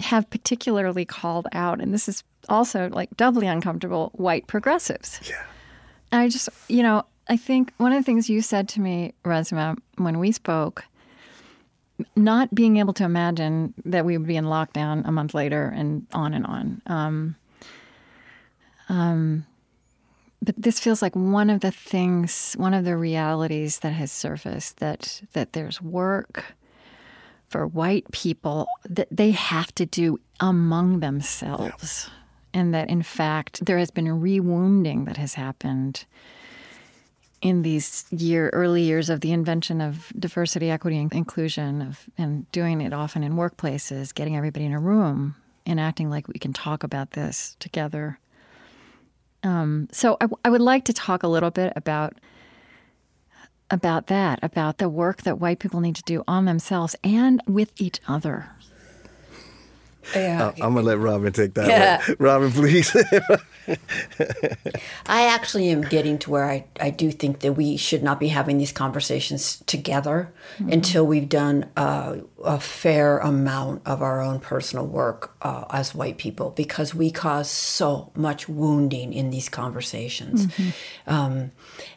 [0.00, 5.20] have particularly called out, and this is also like doubly uncomfortable, white progressives.
[5.22, 5.44] Yeah.
[6.10, 9.14] And I just, you know, I think one of the things you said to me,
[9.24, 10.82] Resmaa, when we spoke,
[12.16, 16.08] not being able to imagine that we would be in lockdown a month later and
[16.12, 16.82] on and on.
[16.86, 17.36] Um,
[18.88, 19.46] um,
[20.42, 24.78] but this feels like one of the things, one of the realities that has surfaced
[24.78, 26.56] that that there's work
[27.48, 32.10] for white people that they have to do among themselves.
[32.52, 36.04] And that in fact there has been a rewounding that has happened
[37.42, 42.50] in these year early years of the invention of diversity, equity, and inclusion of and
[42.52, 46.52] doing it often in workplaces, getting everybody in a room and acting like we can
[46.52, 48.18] talk about this together
[49.46, 52.14] um, so I, I would like to talk a little bit about
[53.68, 57.72] about that, about the work that white people need to do on themselves and with
[57.80, 58.50] each other.
[60.14, 60.52] Yeah.
[60.56, 61.68] I'm gonna let Robin take that.
[61.68, 62.06] Yeah.
[62.06, 62.16] One.
[62.18, 62.94] Robin, please.
[65.06, 68.28] I actually am getting to where I, I do think that we should not be
[68.28, 70.72] having these conversations together mm-hmm.
[70.72, 76.18] until we've done uh, a fair amount of our own personal work uh, as white
[76.18, 80.46] people because we cause so much wounding in these conversations.
[80.46, 81.12] Mm-hmm.
[81.12, 81.52] Um,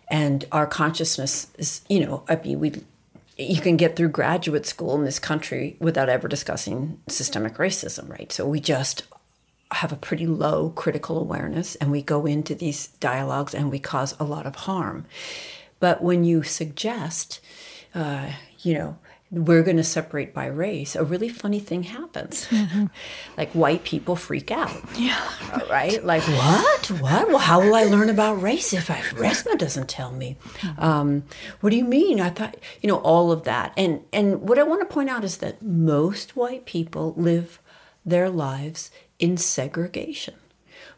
[0.10, 2.72] and our consciousness is, you know, I mean, we
[3.40, 8.32] you can get through graduate school in this country without ever discussing systemic racism, right?
[8.32, 9.04] So we just
[9.72, 14.14] have a pretty low critical awareness and we go into these dialogues and we cause
[14.20, 15.06] a lot of harm.
[15.80, 17.40] But when you suggest,
[17.96, 18.98] uh, you know,
[19.32, 22.48] we're going to separate by race, a really funny thing happens.
[22.48, 22.86] Mm-hmm.
[23.38, 24.72] like white people freak out.
[24.98, 25.20] Yeah.
[25.70, 26.04] Right?
[26.10, 26.92] Like, what?
[26.92, 27.28] What?
[27.28, 30.38] Well, how will I learn about race if I, Resmaa doesn't tell me?
[30.44, 30.84] Mm-hmm.
[30.84, 31.24] Um,
[31.60, 32.20] what do you mean?
[32.20, 33.74] I thought, you know, all of that.
[33.78, 37.60] And, and what I want to point out is that most white people live
[38.04, 38.90] their lives
[39.20, 40.34] in segregation.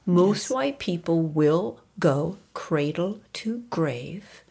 [0.06, 0.52] Most yes.
[0.52, 4.44] white people will go cradle to grave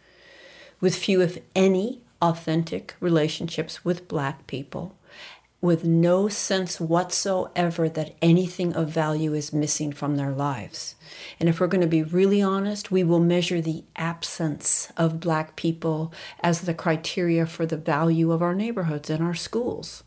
[0.81, 4.97] with few, if any, authentic relationships with black people
[5.61, 10.95] with no sense whatsoever that anything of value is missing from their lives.
[11.39, 15.57] And if we're going to be really honest, we will measure the absence of black
[15.57, 20.03] people as the criteria for the value of our neighborhoods and our schools.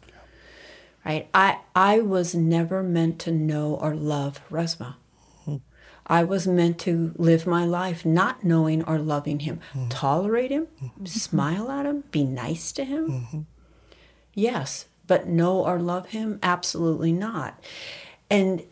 [1.05, 1.27] Right?
[1.33, 4.95] I I was never meant to know or love Resmaa.
[6.07, 9.89] I was meant to live my life not knowing or loving him, mm-hmm.
[9.89, 11.05] tolerate him, mm-hmm.
[11.05, 13.09] smile at him, be nice to him.
[13.09, 13.41] Mm-hmm.
[14.33, 16.39] Yes, but know or love him?
[16.43, 17.63] Absolutely not.
[18.29, 18.63] And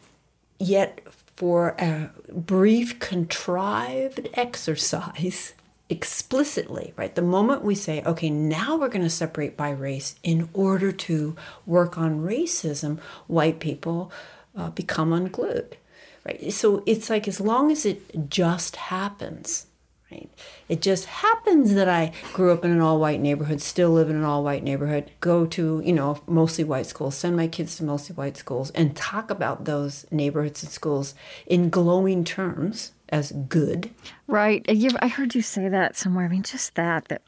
[0.60, 1.02] yet,
[1.36, 5.54] for a brief, contrived exercise,
[5.90, 7.16] explicitly, right?
[7.16, 11.36] The moment we say, okay, now we're going to separate by race in order to
[11.66, 14.12] work on racism, white people
[14.56, 15.78] uh, become unglued
[16.26, 16.52] right?
[16.54, 19.68] So it's like as long as it just happens,
[20.12, 20.30] right?
[20.68, 24.24] It just happens that I grew up in an all-white neighborhood, still live in an
[24.24, 28.38] all-white neighborhood, go to you know mostly white schools, send my kids to mostly white
[28.38, 33.90] schools, and talk about those neighborhoods and schools in glowing terms as good.
[34.28, 34.66] Right.
[34.68, 36.26] I heard you say that somewhere.
[36.26, 37.22] I mean, just that that.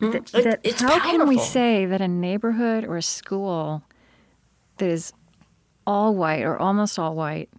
[0.00, 1.10] Mm, that, that how powerful.
[1.10, 3.82] can we say that a neighborhood or a school
[4.76, 5.12] that is
[5.86, 7.50] all white or almost all white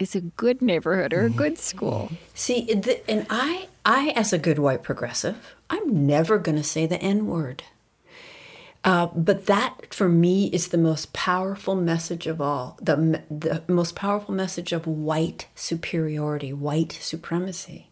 [0.00, 2.10] is a good neighborhood or a good school.
[2.34, 2.68] See,
[3.06, 7.26] and I, I as a good white progressive, I'm never going to say the N
[7.26, 7.62] word.
[8.82, 12.78] Uh, but that, for me, is the most powerful message of all.
[12.80, 17.90] The, the most powerful message of white superiority, white supremacy,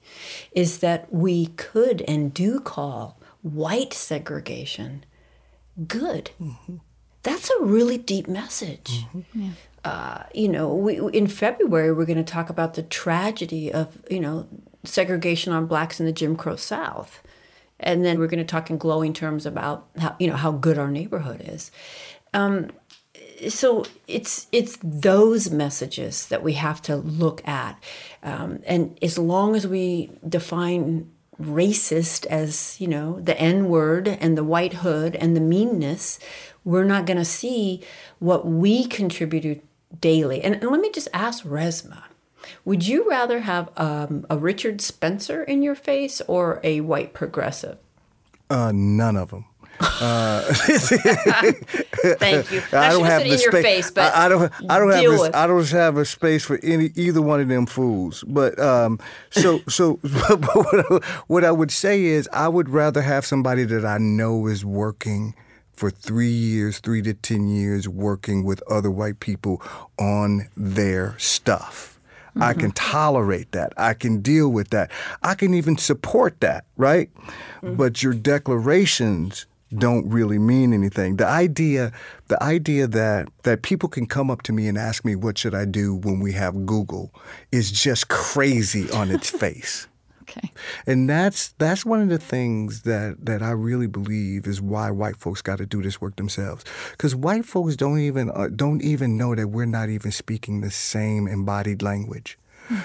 [0.53, 5.05] is that we could and do call white segregation
[5.87, 6.31] good.
[6.41, 6.77] Mm-hmm.
[7.23, 9.05] That's a really deep message.
[9.15, 9.43] Mm-hmm.
[9.43, 9.51] Yeah
[9.85, 14.21] uh, you know, we, in February we're going to talk about the tragedy of you
[14.21, 14.47] know
[14.85, 17.23] segregation on blacks in the Jim Crow South,
[17.79, 20.79] and then we're going to talk in glowing terms about how you know how good
[20.79, 21.71] our neighborhood is.
[22.35, 22.71] Um,
[23.49, 27.83] so it's it's those messages that we have to look at,
[28.23, 31.11] um, and as long as we define
[31.41, 36.19] racist as you know the N word and the white hood and the meanness,
[36.65, 37.83] we're not going to see
[38.19, 39.63] what we contributed
[40.01, 40.43] daily.
[40.43, 42.05] And, and let me just ask Resmaa
[42.65, 47.79] would you rather have um, a Richard Spencer in your face or a white progressive?
[48.51, 49.45] Uh, none of them.
[49.81, 50.43] Uh,
[52.19, 52.63] Thank you.
[52.73, 53.91] I, don't have the space.
[53.91, 54.53] face, I, I don't.
[54.69, 55.03] I don't have.
[55.03, 58.25] This, I don't have a space for any either one of them fools.
[58.27, 58.99] But um,
[59.31, 63.85] so so what I, what I would say is I would rather have somebody that
[63.85, 65.35] I know is working
[65.79, 69.63] for three years, three to 10 years, working with other white people
[69.97, 72.01] on their stuff.
[72.31, 72.43] Mm-hmm.
[72.43, 73.75] I can tolerate that.
[73.77, 74.91] I can deal with that.
[75.23, 77.15] I can even support that, right?
[77.63, 77.77] Mm-hmm.
[77.77, 81.17] But your declarations don't really mean anything.
[81.17, 81.93] The idea,
[82.27, 85.55] the idea that that people can come up to me and ask me what should
[85.55, 87.13] I do when we have Google
[87.53, 89.87] is just crazy on its face.
[90.29, 90.53] Okay.
[90.87, 95.17] And that's that's one of the things that that I really believe is why white
[95.17, 96.65] folks got to do this work themselves.
[96.93, 100.71] Because white folks don't even uh, don't even know that we're not even speaking the
[100.71, 102.39] same embodied language.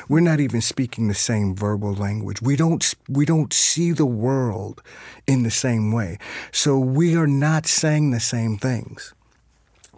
[0.07, 2.41] We're not even speaking the same verbal language.
[2.41, 4.81] We don't we don't see the world
[5.27, 6.19] in the same way.
[6.53, 9.13] So we are not saying the same things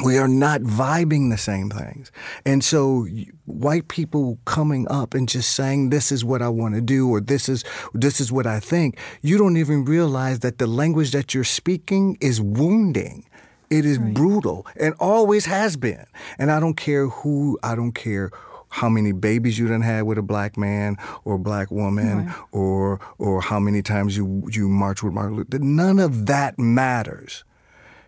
[0.03, 2.11] we are not vibing the same things.
[2.45, 3.07] And so
[3.45, 7.21] white people coming up and just saying this is what I want to do or
[7.21, 11.33] this is this is what I think, you don't even realize that the language that
[11.33, 13.25] you're speaking is wounding.
[13.69, 14.13] It is right.
[14.13, 16.05] brutal and always has been.
[16.37, 18.31] And I don't care who, I don't care
[18.69, 22.35] how many babies you done had with a black man or a black woman right.
[22.51, 25.59] or or how many times you you march with Martin Luther.
[25.59, 27.45] None of that matters.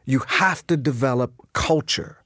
[0.08, 2.24] You have to develop culture.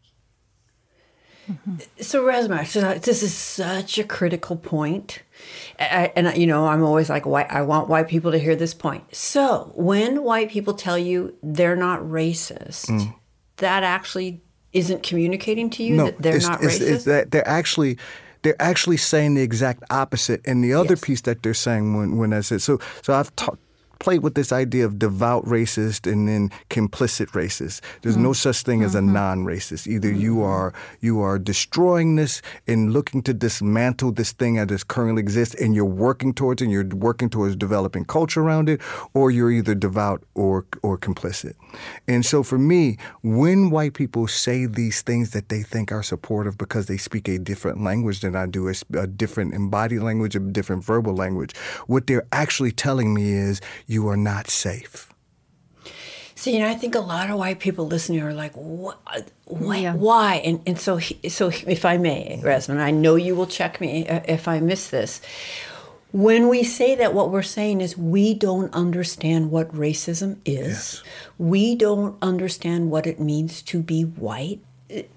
[1.49, 1.77] Mm-hmm.
[1.99, 5.23] So, Resmaa, this is such a critical point.
[5.79, 8.73] I, and, you know, I'm always like, why, I want white people to hear this
[8.73, 9.13] point.
[9.13, 13.13] So, when white people tell you they're not racist, mm.
[13.57, 14.41] that actually
[14.73, 16.91] isn't communicating to you no, that they're it's, not it's, racist?
[16.91, 17.97] It's that they're actually
[18.43, 20.41] they're actually saying the exact opposite.
[20.45, 21.01] And the other yes.
[21.01, 23.59] piece that they're saying when when I said so so I've talked
[24.01, 27.81] played with this idea of devout racist and then complicit racist.
[28.01, 28.23] There's mm.
[28.23, 29.13] no such thing as a mm-hmm.
[29.13, 29.85] non-racist.
[29.85, 30.19] Either mm-hmm.
[30.19, 35.53] you are you are destroying this and looking to dismantle this thing as currently exists,
[35.55, 38.81] and you're working towards it, and you're working towards developing culture around it,
[39.13, 41.53] or you're either devout or or complicit.
[42.07, 46.57] And so for me, when white people say these things that they think are supportive
[46.57, 50.83] because they speak a different language than I do, a different embodied language, a different
[50.83, 53.61] verbal language, what they're actually telling me is
[53.91, 55.11] you are not safe.
[56.33, 58.97] See, know, I think a lot of white people listening are like, what,
[59.45, 59.93] what yeah.
[59.93, 60.35] why?
[60.37, 64.21] And, and so, so if I may, Resmaa, I know you will check me uh,
[64.27, 65.21] if I miss this.
[66.13, 70.67] When we say that, what we're saying is we don't understand what racism is.
[70.67, 71.03] Yes.
[71.37, 74.61] We don't understand what it means to be white.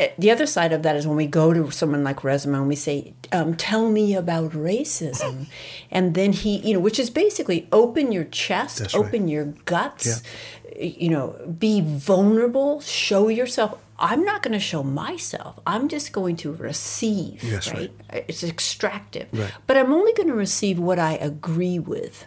[0.00, 2.68] Uh, the other side of that is when we go to someone like Resmaa and
[2.68, 5.46] we say, um, "Tell me about racism,"
[5.90, 9.30] and then he, you know, which is basically open your chest, That's open right.
[9.30, 10.22] your guts,
[10.76, 10.82] yeah.
[10.82, 13.78] you know, be vulnerable, show yourself.
[13.98, 15.60] I'm not going to show myself.
[15.66, 17.42] I'm just going to receive.
[17.44, 17.92] Yes, right?
[18.12, 18.24] right?
[18.26, 19.52] It's extractive, right.
[19.66, 22.26] but I'm only going to receive what I agree with.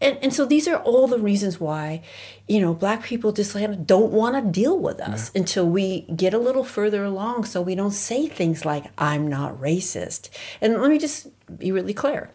[0.00, 2.02] And, and so these are all the reasons why,
[2.46, 3.56] you know, black people just
[3.86, 5.40] don't want to deal with us yeah.
[5.40, 9.60] until we get a little further along so we don't say things like, I'm not
[9.60, 10.30] racist.
[10.60, 11.28] And let me just
[11.58, 12.30] be really clear.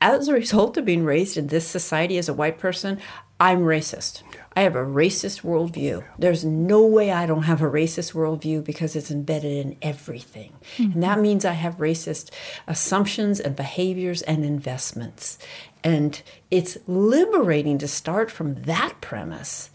[0.00, 2.98] As a result of being raised in this society as a white person,
[3.38, 4.22] I'm racist.
[4.34, 4.41] Yeah.
[4.54, 6.04] I have a racist worldview.
[6.18, 10.52] There's no way I don't have a racist worldview because it's embedded in everything.
[10.76, 10.92] Mm-hmm.
[10.92, 12.30] And that means I have racist
[12.66, 15.38] assumptions and behaviors and investments.
[15.82, 19.70] And it's liberating to start from that premise.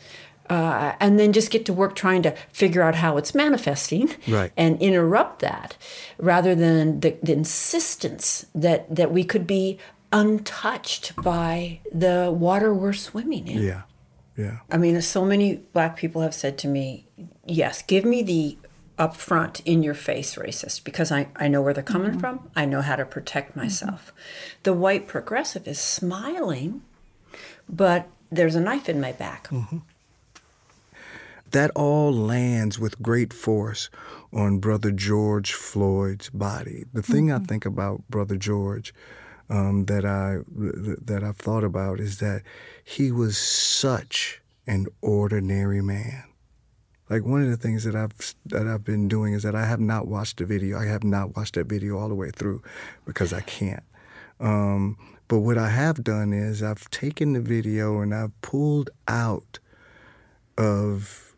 [0.50, 4.54] Uh, and then just get to work trying to figure out how it's manifesting right.
[4.56, 5.76] and interrupt that
[6.18, 9.78] rather than the, the insistence that, that we could be
[10.14, 13.62] untouched by the water we're swimming in.
[13.62, 13.82] Yeah.
[14.38, 14.60] Yeah.
[14.72, 17.08] I mean, so many black people have said to me,
[17.46, 18.58] yes, give me the
[18.98, 22.20] upfront in your face racist because I, I know where they're coming mm-hmm.
[22.20, 22.52] from.
[22.56, 23.62] I know how to protect mm-hmm.
[23.62, 24.08] myself.
[24.08, 24.60] Mm-hmm.
[24.64, 26.82] The white progressive is smiling,
[27.68, 29.48] but there's a knife in my back.
[29.50, 29.80] Mm-hmm.
[31.52, 33.90] That all lands with great force
[34.34, 36.84] on Brother George Floyd's body.
[36.94, 37.46] The thing I mm-hmm.
[37.46, 38.94] think about Brother George
[39.50, 42.44] um, that I that I've thought about is that
[42.84, 46.24] he was such an ordinary man.
[47.10, 48.14] Like one of the things that I've
[48.48, 50.78] that I've been doing is that I have not watched the video.
[50.78, 52.62] I have not watched that video all the way through
[53.06, 53.84] because I can't.
[54.40, 59.60] Um, but what I have done is I've taken the video and I've pulled out
[60.58, 61.36] of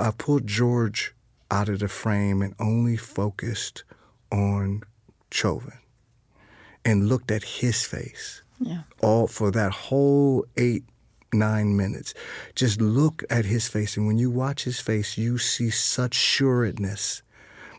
[0.00, 1.14] I've pulled George
[1.50, 3.82] out of the frame and only focused
[4.30, 4.82] on
[5.30, 5.78] Chauvin
[6.84, 8.42] and looked at his face.
[8.60, 8.82] Yeah.
[9.00, 10.84] All for that whole eight,
[11.32, 12.14] nine minutes.
[12.54, 13.96] Just look at his face.
[13.96, 17.22] And when you watch his face, you see such sureness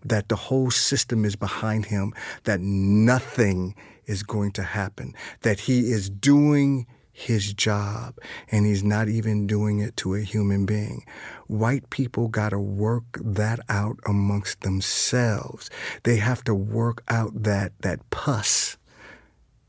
[0.03, 3.76] that the whole system is behind him, that nothing
[4.06, 8.14] is going to happen, that he is doing his job
[8.51, 11.06] and he's not even doing it to a human being.
[11.47, 15.70] White people got to work that out amongst themselves.
[16.03, 18.78] They have to work out that that pus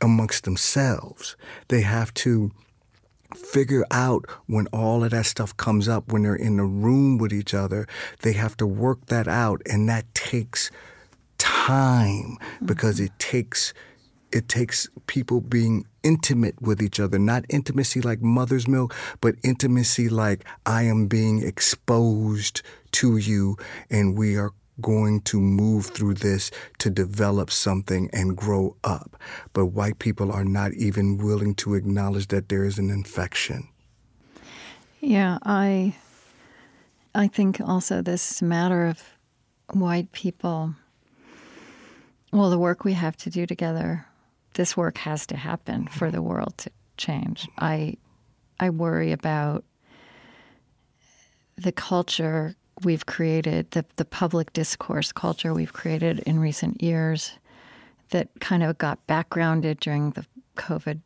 [0.01, 1.37] amongst themselves.
[1.69, 2.51] They have to
[3.35, 7.33] figure out when all of that stuff comes up, when they're in the room with
[7.33, 7.87] each other,
[8.23, 9.63] they have to work that out.
[9.67, 10.71] And that takes
[11.39, 13.73] time because it takes
[14.33, 20.09] it takes people being intimate with each other, not intimacy like mother's milk, but intimacy
[20.09, 23.57] like I am being exposed to you
[23.89, 29.17] and we are going to move through this to develop something and grow up.
[29.53, 33.69] But white people are not even willing to acknowledge that there is an infection.
[35.01, 35.95] Yeah, I
[37.15, 39.03] I think also this matter of
[39.73, 40.75] white people
[42.33, 44.07] well, the work we have to do together,
[44.55, 47.49] this work has to happen for the world to change.
[47.59, 47.97] I
[48.59, 49.65] I worry about
[51.57, 52.55] the culture
[52.85, 57.33] we've created, the, the public discourse culture we've created in recent years
[58.11, 61.01] that kind of got backgrounded during the COVID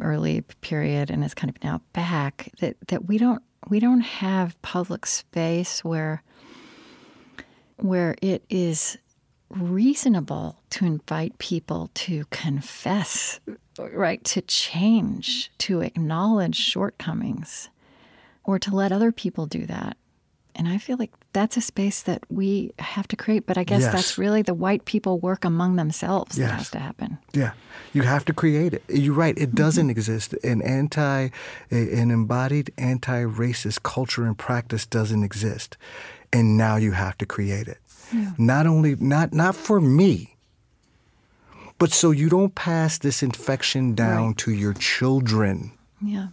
[0.00, 4.60] early period and is kind of now back, that, that we don't we don't have
[4.62, 6.22] public space where
[7.76, 8.98] where it is
[9.50, 13.38] reasonable to invite people to confess,
[13.78, 17.68] right, to change, to acknowledge shortcomings,
[18.44, 19.96] or to let other people do that
[20.54, 23.46] And I feel like that's a space that we have to create.
[23.46, 23.92] But I guess Yes.
[23.92, 26.50] that's really the white people work among themselves that Yes.
[26.58, 27.16] has to happen.
[27.32, 27.52] Yeah,
[27.94, 28.82] you have to create it.
[28.88, 29.34] You're right.
[29.34, 29.44] Mm-hmm.
[29.44, 30.34] It doesn't exist.
[30.44, 31.30] An anti,
[31.70, 35.76] an embodied anti-racist culture and practice doesn't exist,
[36.32, 37.78] and now you have to create it.
[38.36, 40.36] Not only not not for me,
[41.78, 44.36] but so you don't pass this infection down Right.
[44.38, 45.72] to your children.
[46.00, 46.28] Yeah.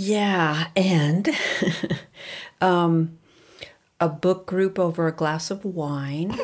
[0.00, 1.28] Yeah, and
[2.60, 3.18] um,
[3.98, 6.38] a book group over a glass of wine.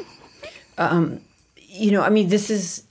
[0.77, 1.21] Um,
[1.57, 2.83] you know, I mean, this is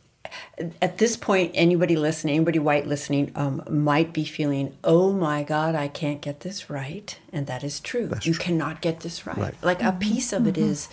[0.82, 5.76] at this point, anybody listening, anybody white listening, um, might be feeling, "Oh my God,
[5.76, 8.10] I can't get this right," and that is true.
[8.22, 9.38] you cannot get this right.
[9.38, 9.56] Right.
[9.62, 10.88] Like a piece of it is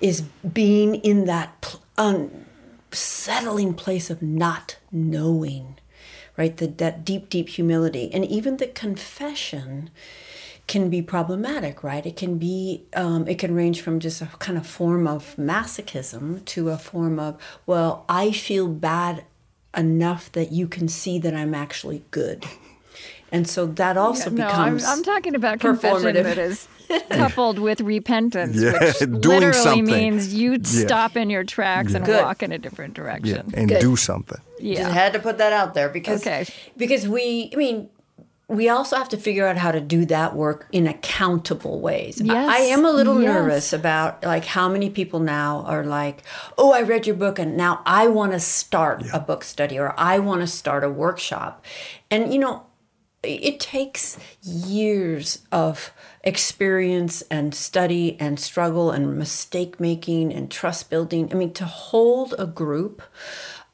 [0.00, 1.82] is being in that pl-
[2.90, 5.76] unsettling place of not knowing
[6.36, 6.56] right?
[6.56, 8.10] The, that deep, deep humility.
[8.12, 9.90] And even the confession
[10.66, 12.06] can be problematic, right?
[12.06, 16.44] It can be, um, it can range from just a kind of form of masochism
[16.46, 19.24] to a form of, well, I feel bad
[19.76, 22.44] enough that you can see that I'm actually good.
[23.34, 24.84] And so that also no, I'm, becomes.
[24.84, 26.22] I'm talking about confession performative.
[26.24, 26.68] that is
[27.10, 29.84] coupled with repentance, Yeah, which doing literally something.
[29.84, 30.86] means you Yeah.
[30.86, 32.22] stop in your tracks and Good.
[32.22, 33.50] walk in a different Yeah, direction.
[33.54, 33.80] and Good.
[33.80, 34.40] do something.
[34.60, 34.82] Yeah.
[34.82, 36.46] Just had to put that out there because Okay.
[36.76, 37.88] because we I mean
[38.46, 42.20] we also have to figure out how to do that work in accountable ways.
[42.20, 42.48] I- Yes.
[42.50, 43.32] I, am a little Yes.
[43.34, 46.22] nervous about like how many people now are like,
[46.58, 49.94] "Oh, I read your book and now I want to start a book study or
[49.96, 51.64] I want to start a workshop."
[52.10, 52.64] And you know,
[53.24, 61.30] it takes years of experience and study and struggle and mistake making and trust building.
[61.32, 63.02] I mean, to hold a group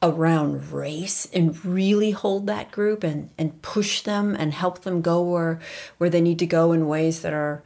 [0.03, 5.21] around race and really hold that group and, and push them and help them go
[5.21, 5.59] where
[5.99, 7.63] where they need to go in ways that are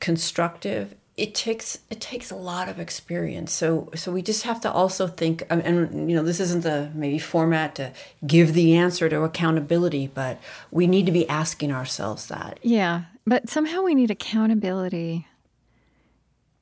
[0.00, 3.52] constructive it takes it takes a lot of experience.
[3.52, 6.90] So so we just have to also think and, and you know this isn't the
[6.94, 7.92] maybe format to
[8.26, 10.38] give the answer to accountability but
[10.70, 12.58] we need to be asking ourselves that.
[12.62, 15.26] Yeah, but somehow we need accountability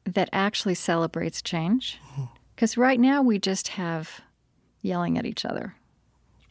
[0.04, 1.98] that actually celebrates change.
[2.12, 2.24] Mm-hmm.
[2.54, 4.20] Because right now we just have
[4.82, 5.74] yelling at each other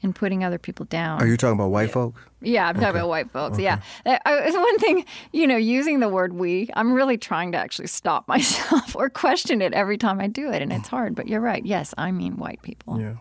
[0.03, 1.21] and putting other people down.
[1.21, 2.21] Are you talking about white folks?
[2.41, 3.57] yeah, I'm talking about white folks.
[3.57, 3.81] Yeah.
[4.05, 7.87] Uh, I- one thing, you know, using the word we, I'm really trying to actually
[7.87, 10.61] stop myself or question it every time I do it.
[10.61, 11.65] And it's hard, but you're right.
[11.65, 12.99] Yes, I mean white people.
[12.99, 13.15] Yeah.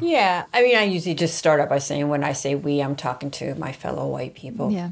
[0.00, 2.96] yeah i mean i usually just start out by saying when i say we i'm
[2.96, 4.90] talking to my fellow white people Yeah.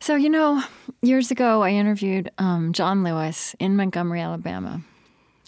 [0.00, 0.62] So, you know,
[1.02, 4.80] years ago, I interviewed um, John Lewis in Montgomery, Alabama,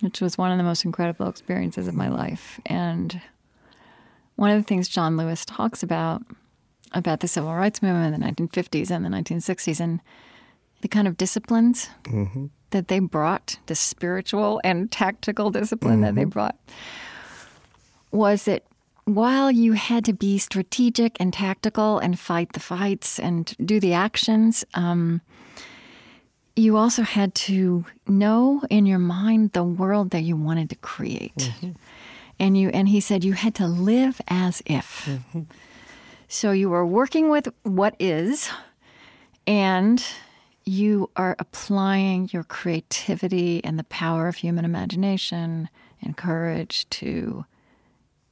[0.00, 2.60] which was one of the most incredible experiences of my life.
[2.66, 3.18] And
[4.36, 6.22] one of the things John Lewis talks about,
[6.92, 10.00] about the civil rights movement in the 1950s and the 1960s, and
[10.80, 12.46] the kind of disciplines mm-hmm.
[12.70, 16.30] that they brought, the spiritual and tactical discipline that they mm-hmm.
[16.30, 16.58] brought,
[18.10, 18.64] was that
[19.04, 23.92] while you had to be strategic and tactical and fight the fights and do the
[23.92, 25.20] actions, um,
[26.54, 31.34] you also had to know in your mind the world that you wanted to create.
[31.36, 31.70] Mm-hmm.
[32.38, 35.06] And you and he said you had to live as if.
[35.06, 35.42] Mm-hmm.
[36.28, 38.48] So you are working with what is,
[39.46, 40.02] and
[40.64, 45.68] you are applying your creativity and the power of human imagination
[46.00, 47.44] and courage to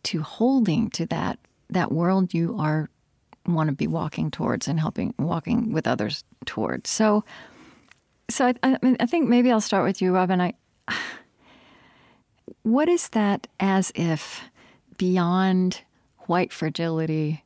[0.05, 1.38] to holding to that
[1.68, 2.88] that world you are
[3.46, 6.90] want to be walking towards and helping walking with others towards.
[6.90, 7.24] So
[8.28, 10.40] so I, I, mean, I think maybe I'll start with you, Robin.
[10.40, 10.55] I
[12.62, 14.42] what is that as if
[14.96, 15.82] beyond
[16.20, 17.44] white fragility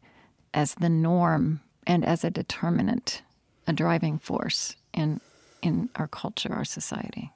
[0.53, 3.23] as the norm and as a determinant,
[3.67, 5.21] a driving force in
[5.63, 7.33] in our culture, our society?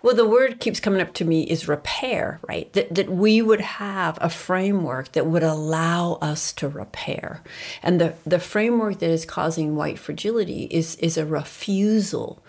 [0.00, 2.72] Well, the word keeps coming up to me is repair, right?
[2.72, 7.42] That, that we would have a framework that would allow us to repair.
[7.82, 12.40] And the, the framework that is causing white fragility is, is a refusal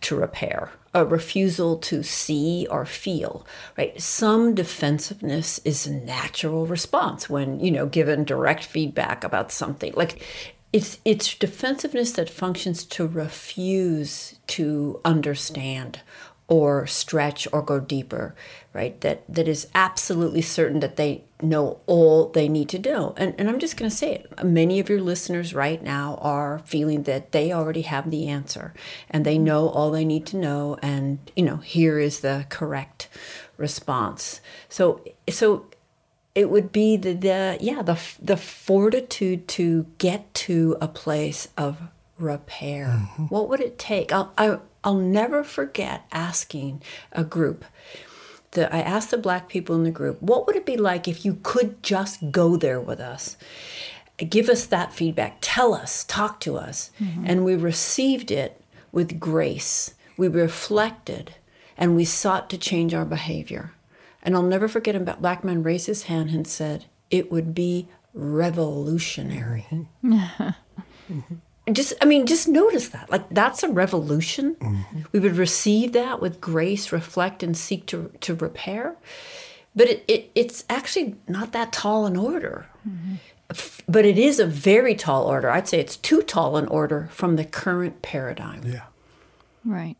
[0.00, 3.46] to repair, a refusal to see or feel,
[3.78, 4.00] right?
[4.00, 9.92] Some defensiveness is a natural response when, you know, given direct feedback about something.
[9.94, 10.24] Like
[10.72, 16.00] it's it's defensiveness that functions to refuse to understand
[16.50, 18.34] or stretch or go deeper,
[18.74, 19.00] right?
[19.00, 23.14] That that is absolutely certain that they know all they need to know.
[23.16, 24.44] And and I'm just going to say it.
[24.44, 28.74] Many of your listeners right now are feeling that they already have the answer
[29.08, 33.08] and they know all they need to know and you know, here is the correct
[33.56, 34.40] response.
[34.68, 35.66] So so
[36.34, 41.80] it would be the, the yeah the the fortitude to get to a place of
[42.18, 42.86] repair?
[42.86, 43.24] Mm-hmm.
[43.26, 44.12] What would it take?
[44.12, 47.64] I'll, I, will i will never forget asking a group.
[48.52, 51.24] The, I asked the black people in the group, what would it be like if
[51.24, 53.36] you could just go there with us?
[54.18, 55.38] Give us that feedback.
[55.40, 56.90] Tell us, talk to us.
[57.00, 57.24] Mm-hmm.
[57.26, 58.60] And we received it
[58.92, 59.94] with grace.
[60.16, 61.34] We reflected
[61.78, 63.72] and we sought to change our behavior.
[64.22, 65.04] And I'll never forget him.
[65.04, 69.66] Black man raised his hand and said, It would be revolutionary.
[71.10, 71.34] Mm-hmm.
[71.72, 73.10] Just, I mean, just notice that.
[73.10, 74.54] Like, that's a revolution.
[74.56, 75.00] Mm-hmm.
[75.12, 78.96] We would receive that with grace, reflect, and seek to, to repair.
[79.74, 82.66] But it, it, it's actually not that tall an order.
[82.88, 83.14] Mm-hmm.
[83.88, 85.50] But it is a very tall order.
[85.50, 88.62] I'd say it's too tall an order from the current paradigm.
[88.64, 88.82] Yeah.
[89.64, 89.96] Right.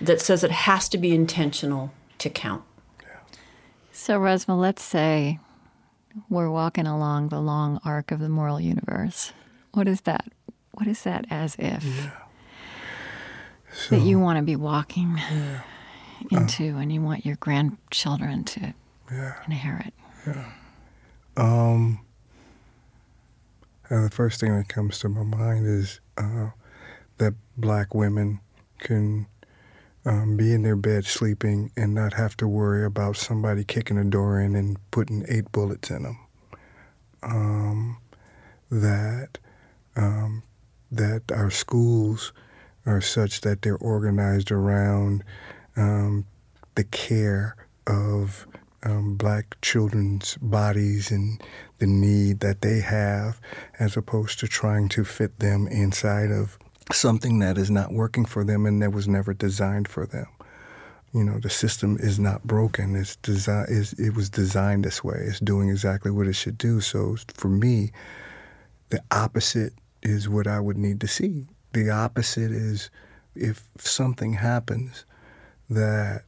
[0.00, 2.64] That says it has to be intentional to count.
[3.02, 3.18] yeah.
[3.92, 5.38] So, Resmaa, let's say
[6.28, 9.32] we're walking along the long arc of the moral universe.
[9.74, 10.26] What is that?
[10.72, 12.10] What is that as if yeah.
[13.72, 15.60] so, that you want to be walking yeah.
[16.30, 18.74] into uh, and you want your grandchildren to
[19.10, 19.34] yeah.
[19.46, 19.92] inherit?
[20.26, 20.52] Yeah.
[21.36, 22.00] Um,
[23.90, 26.50] the first thing that comes to my mind is uh,
[27.18, 28.40] that black women
[28.78, 29.26] can
[30.04, 34.04] um, be in their bed sleeping and not have to worry about somebody kicking a
[34.04, 36.18] door in and putting eight bullets in them.
[37.22, 37.98] Um,
[38.70, 39.38] that
[39.96, 40.42] um,
[40.90, 42.32] that our schools
[42.86, 45.24] are such that they're organized around
[45.76, 46.26] um,
[46.74, 48.46] the care of
[48.82, 51.42] um, black children's bodies and
[51.78, 53.40] the need that they have,
[53.78, 56.58] as opposed to trying to fit them inside of
[56.92, 60.26] something that is not working for them and that was never designed for them.
[61.14, 62.96] You know, the system is not broken.
[62.96, 63.66] It's design.
[63.70, 65.16] It was designed this way.
[65.20, 66.80] It's doing exactly what it should do.
[66.80, 67.92] So for me,
[68.90, 69.72] the opposite
[70.04, 71.46] is what I would need to see.
[71.72, 72.90] The opposite is
[73.34, 75.04] if something happens
[75.68, 76.22] that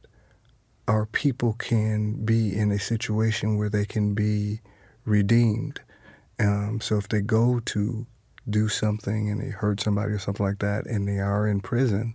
[0.87, 4.61] our people can be in a situation where they can be
[5.05, 5.81] redeemed.
[6.39, 8.05] Um, so if they go to
[8.49, 12.13] do something and they hurt somebody or something like that and they are in prison,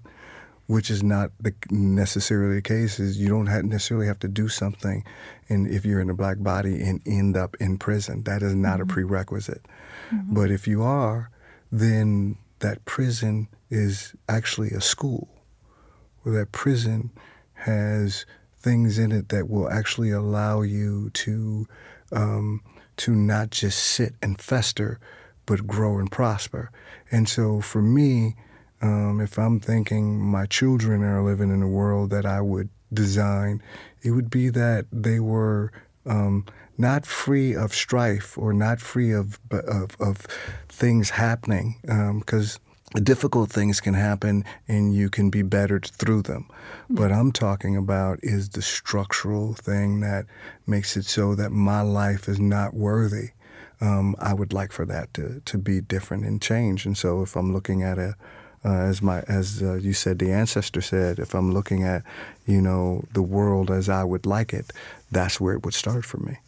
[0.67, 4.49] which is not the, necessarily the case, is you don't have necessarily have to do
[4.49, 5.05] something
[5.49, 8.23] and if you're in a black body and end up in prison.
[8.23, 8.91] That is not mm-hmm.
[8.91, 9.67] a prerequisite.
[10.11, 10.35] Mm-hmm.
[10.35, 11.31] But if you are,
[11.73, 15.29] then that prison is actually a school.
[16.23, 17.11] Where that prison
[17.55, 18.27] has
[18.59, 21.67] things in it that will actually allow you to
[22.13, 22.61] um,
[22.99, 25.01] to not just sit and fester,
[25.47, 26.71] but grow and prosper.
[27.11, 28.37] And so for me,
[28.83, 33.63] um, if I'm thinking my children are living in a world that I would design,
[34.03, 35.73] it would be that they were
[36.05, 36.45] um,
[36.77, 40.27] not free of strife or not free of of, of
[40.73, 42.59] things happening, because
[42.95, 46.47] um, difficult things can happen and you can be bettered through them.
[46.49, 46.97] Mm-hmm.
[46.97, 50.27] What I'm talking about is the structural thing that
[50.67, 53.31] makes it so that my life is not worthy
[53.83, 56.87] um, I would like for that to, to be different and change.
[56.87, 58.15] And so if I'm looking at a,
[58.65, 62.05] uh, as my as uh, you said, the ancestor said, if I'm looking at,
[62.47, 64.73] you know, the world as I would like it,
[65.11, 66.39] that's where it would start for me.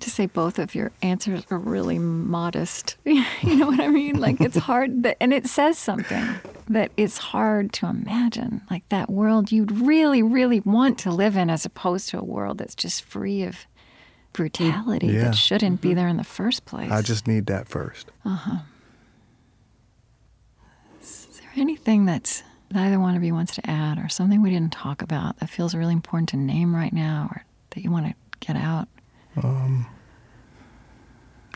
[0.00, 2.96] You know, I have to say both of your answers are really modest.
[3.04, 4.18] you know what I mean?
[4.18, 6.24] Like it's hard, that, and it says something
[6.68, 11.50] that it's hard to imagine, like that world you'd really, really want to live in,
[11.50, 13.66] as opposed to a world that's just free of
[14.32, 15.24] brutality yeah.
[15.24, 15.88] that shouldn't mm-hmm.
[15.88, 16.90] be there in the first place.
[16.90, 18.10] I just need that first.
[18.24, 18.58] Uh huh.
[21.02, 24.50] Is there anything that's that either one of you wants to add, or something we
[24.50, 28.06] didn't talk about that feels really important to name right now, or that you want
[28.06, 28.88] to get out?
[29.42, 29.86] Um,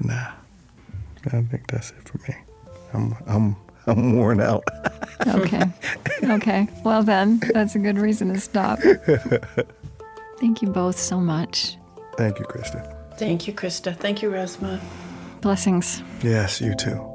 [0.02, 0.32] nah.
[1.26, 2.36] I think that's it for me.
[2.92, 3.56] I'm I'm
[3.86, 4.64] I'm worn out.
[5.26, 5.62] okay.
[6.22, 6.68] Okay.
[6.84, 8.78] Well then, that's a good reason to stop.
[10.38, 11.76] Thank you both so much.
[12.16, 12.94] Thank you, Krista.
[13.16, 13.96] Thank you, Krista.
[13.96, 14.80] Thank you, Resmaa.
[15.40, 16.02] Blessings.
[16.22, 17.13] Yes, you too.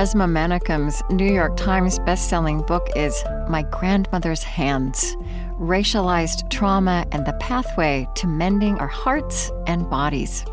[0.00, 5.14] Resmaa Menakem's New York Times bestselling book is My Grandmother's Hands
[5.58, 10.46] racialized trauma and the pathway to mending our hearts and bodies.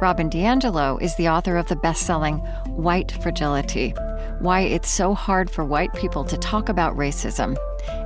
[0.00, 2.38] Robin DiAngelo is the author of the best selling
[2.68, 3.90] White Fragility
[4.38, 7.54] Why It's So Hard for White People to Talk About Racism.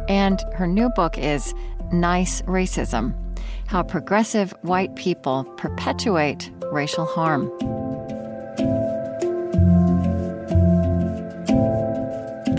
[0.08, 1.54] And her new book is
[1.92, 3.14] Nice Racism
[3.68, 7.48] How Progressive White People Perpetuate Racial Harm.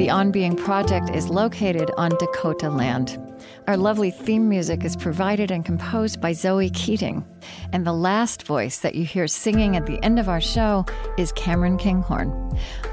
[0.01, 3.19] The On Being Project is located on Dakota land.
[3.67, 7.23] Our lovely theme music is provided and composed by Zoe Keating.
[7.71, 10.87] And the last voice that you hear singing at the end of our show
[11.19, 12.31] is Cameron Kinghorn.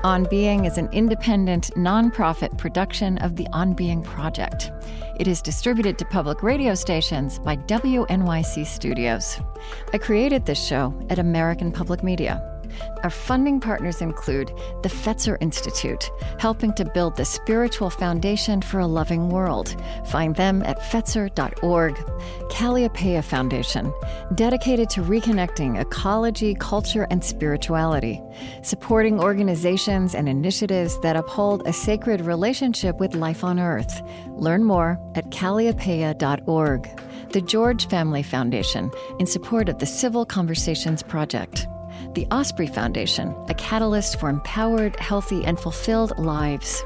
[0.05, 4.71] On Being is an independent, nonprofit production of the On Being Project.
[5.19, 9.41] It is distributed to public radio stations by WNYC Studios.
[9.95, 12.58] I created this show at American Public Media.
[13.03, 14.49] Our funding partners include
[14.83, 19.75] the Fetzer Institute, helping to build the spiritual foundation for a loving world.
[20.07, 21.95] Find them at fetzer.org.
[22.51, 23.93] Kalliopeia Foundation,
[24.35, 28.23] dedicated to reconnecting ecology, culture, and spirituality,
[28.63, 34.03] supporting organizations and initiatives that uphold a sacred relationship with life on Earth.
[34.31, 36.89] Learn more at kalliopeia.org.
[37.33, 41.69] The George Family Foundation, in support of the Civil Conversations Project
[42.15, 46.83] the Osprey Foundation, a catalyst for empowered, healthy, and fulfilled lives.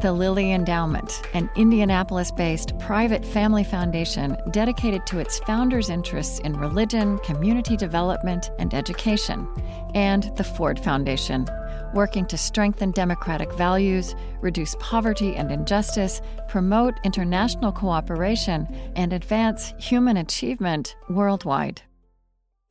[0.00, 6.56] The Lilly Endowment, an Indianapolis based private family foundation dedicated to its founders' interests in
[6.56, 9.46] religion, community development, and education.
[9.94, 11.46] And the Ford Foundation,
[11.94, 20.16] working to strengthen democratic values, reduce poverty and injustice, promote international cooperation, and advance human
[20.16, 21.82] achievement worldwide.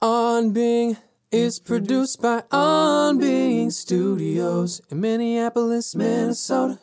[0.01, 0.97] On being
[1.33, 6.79] is produced by On Being Studios in Minneapolis, Minnesota.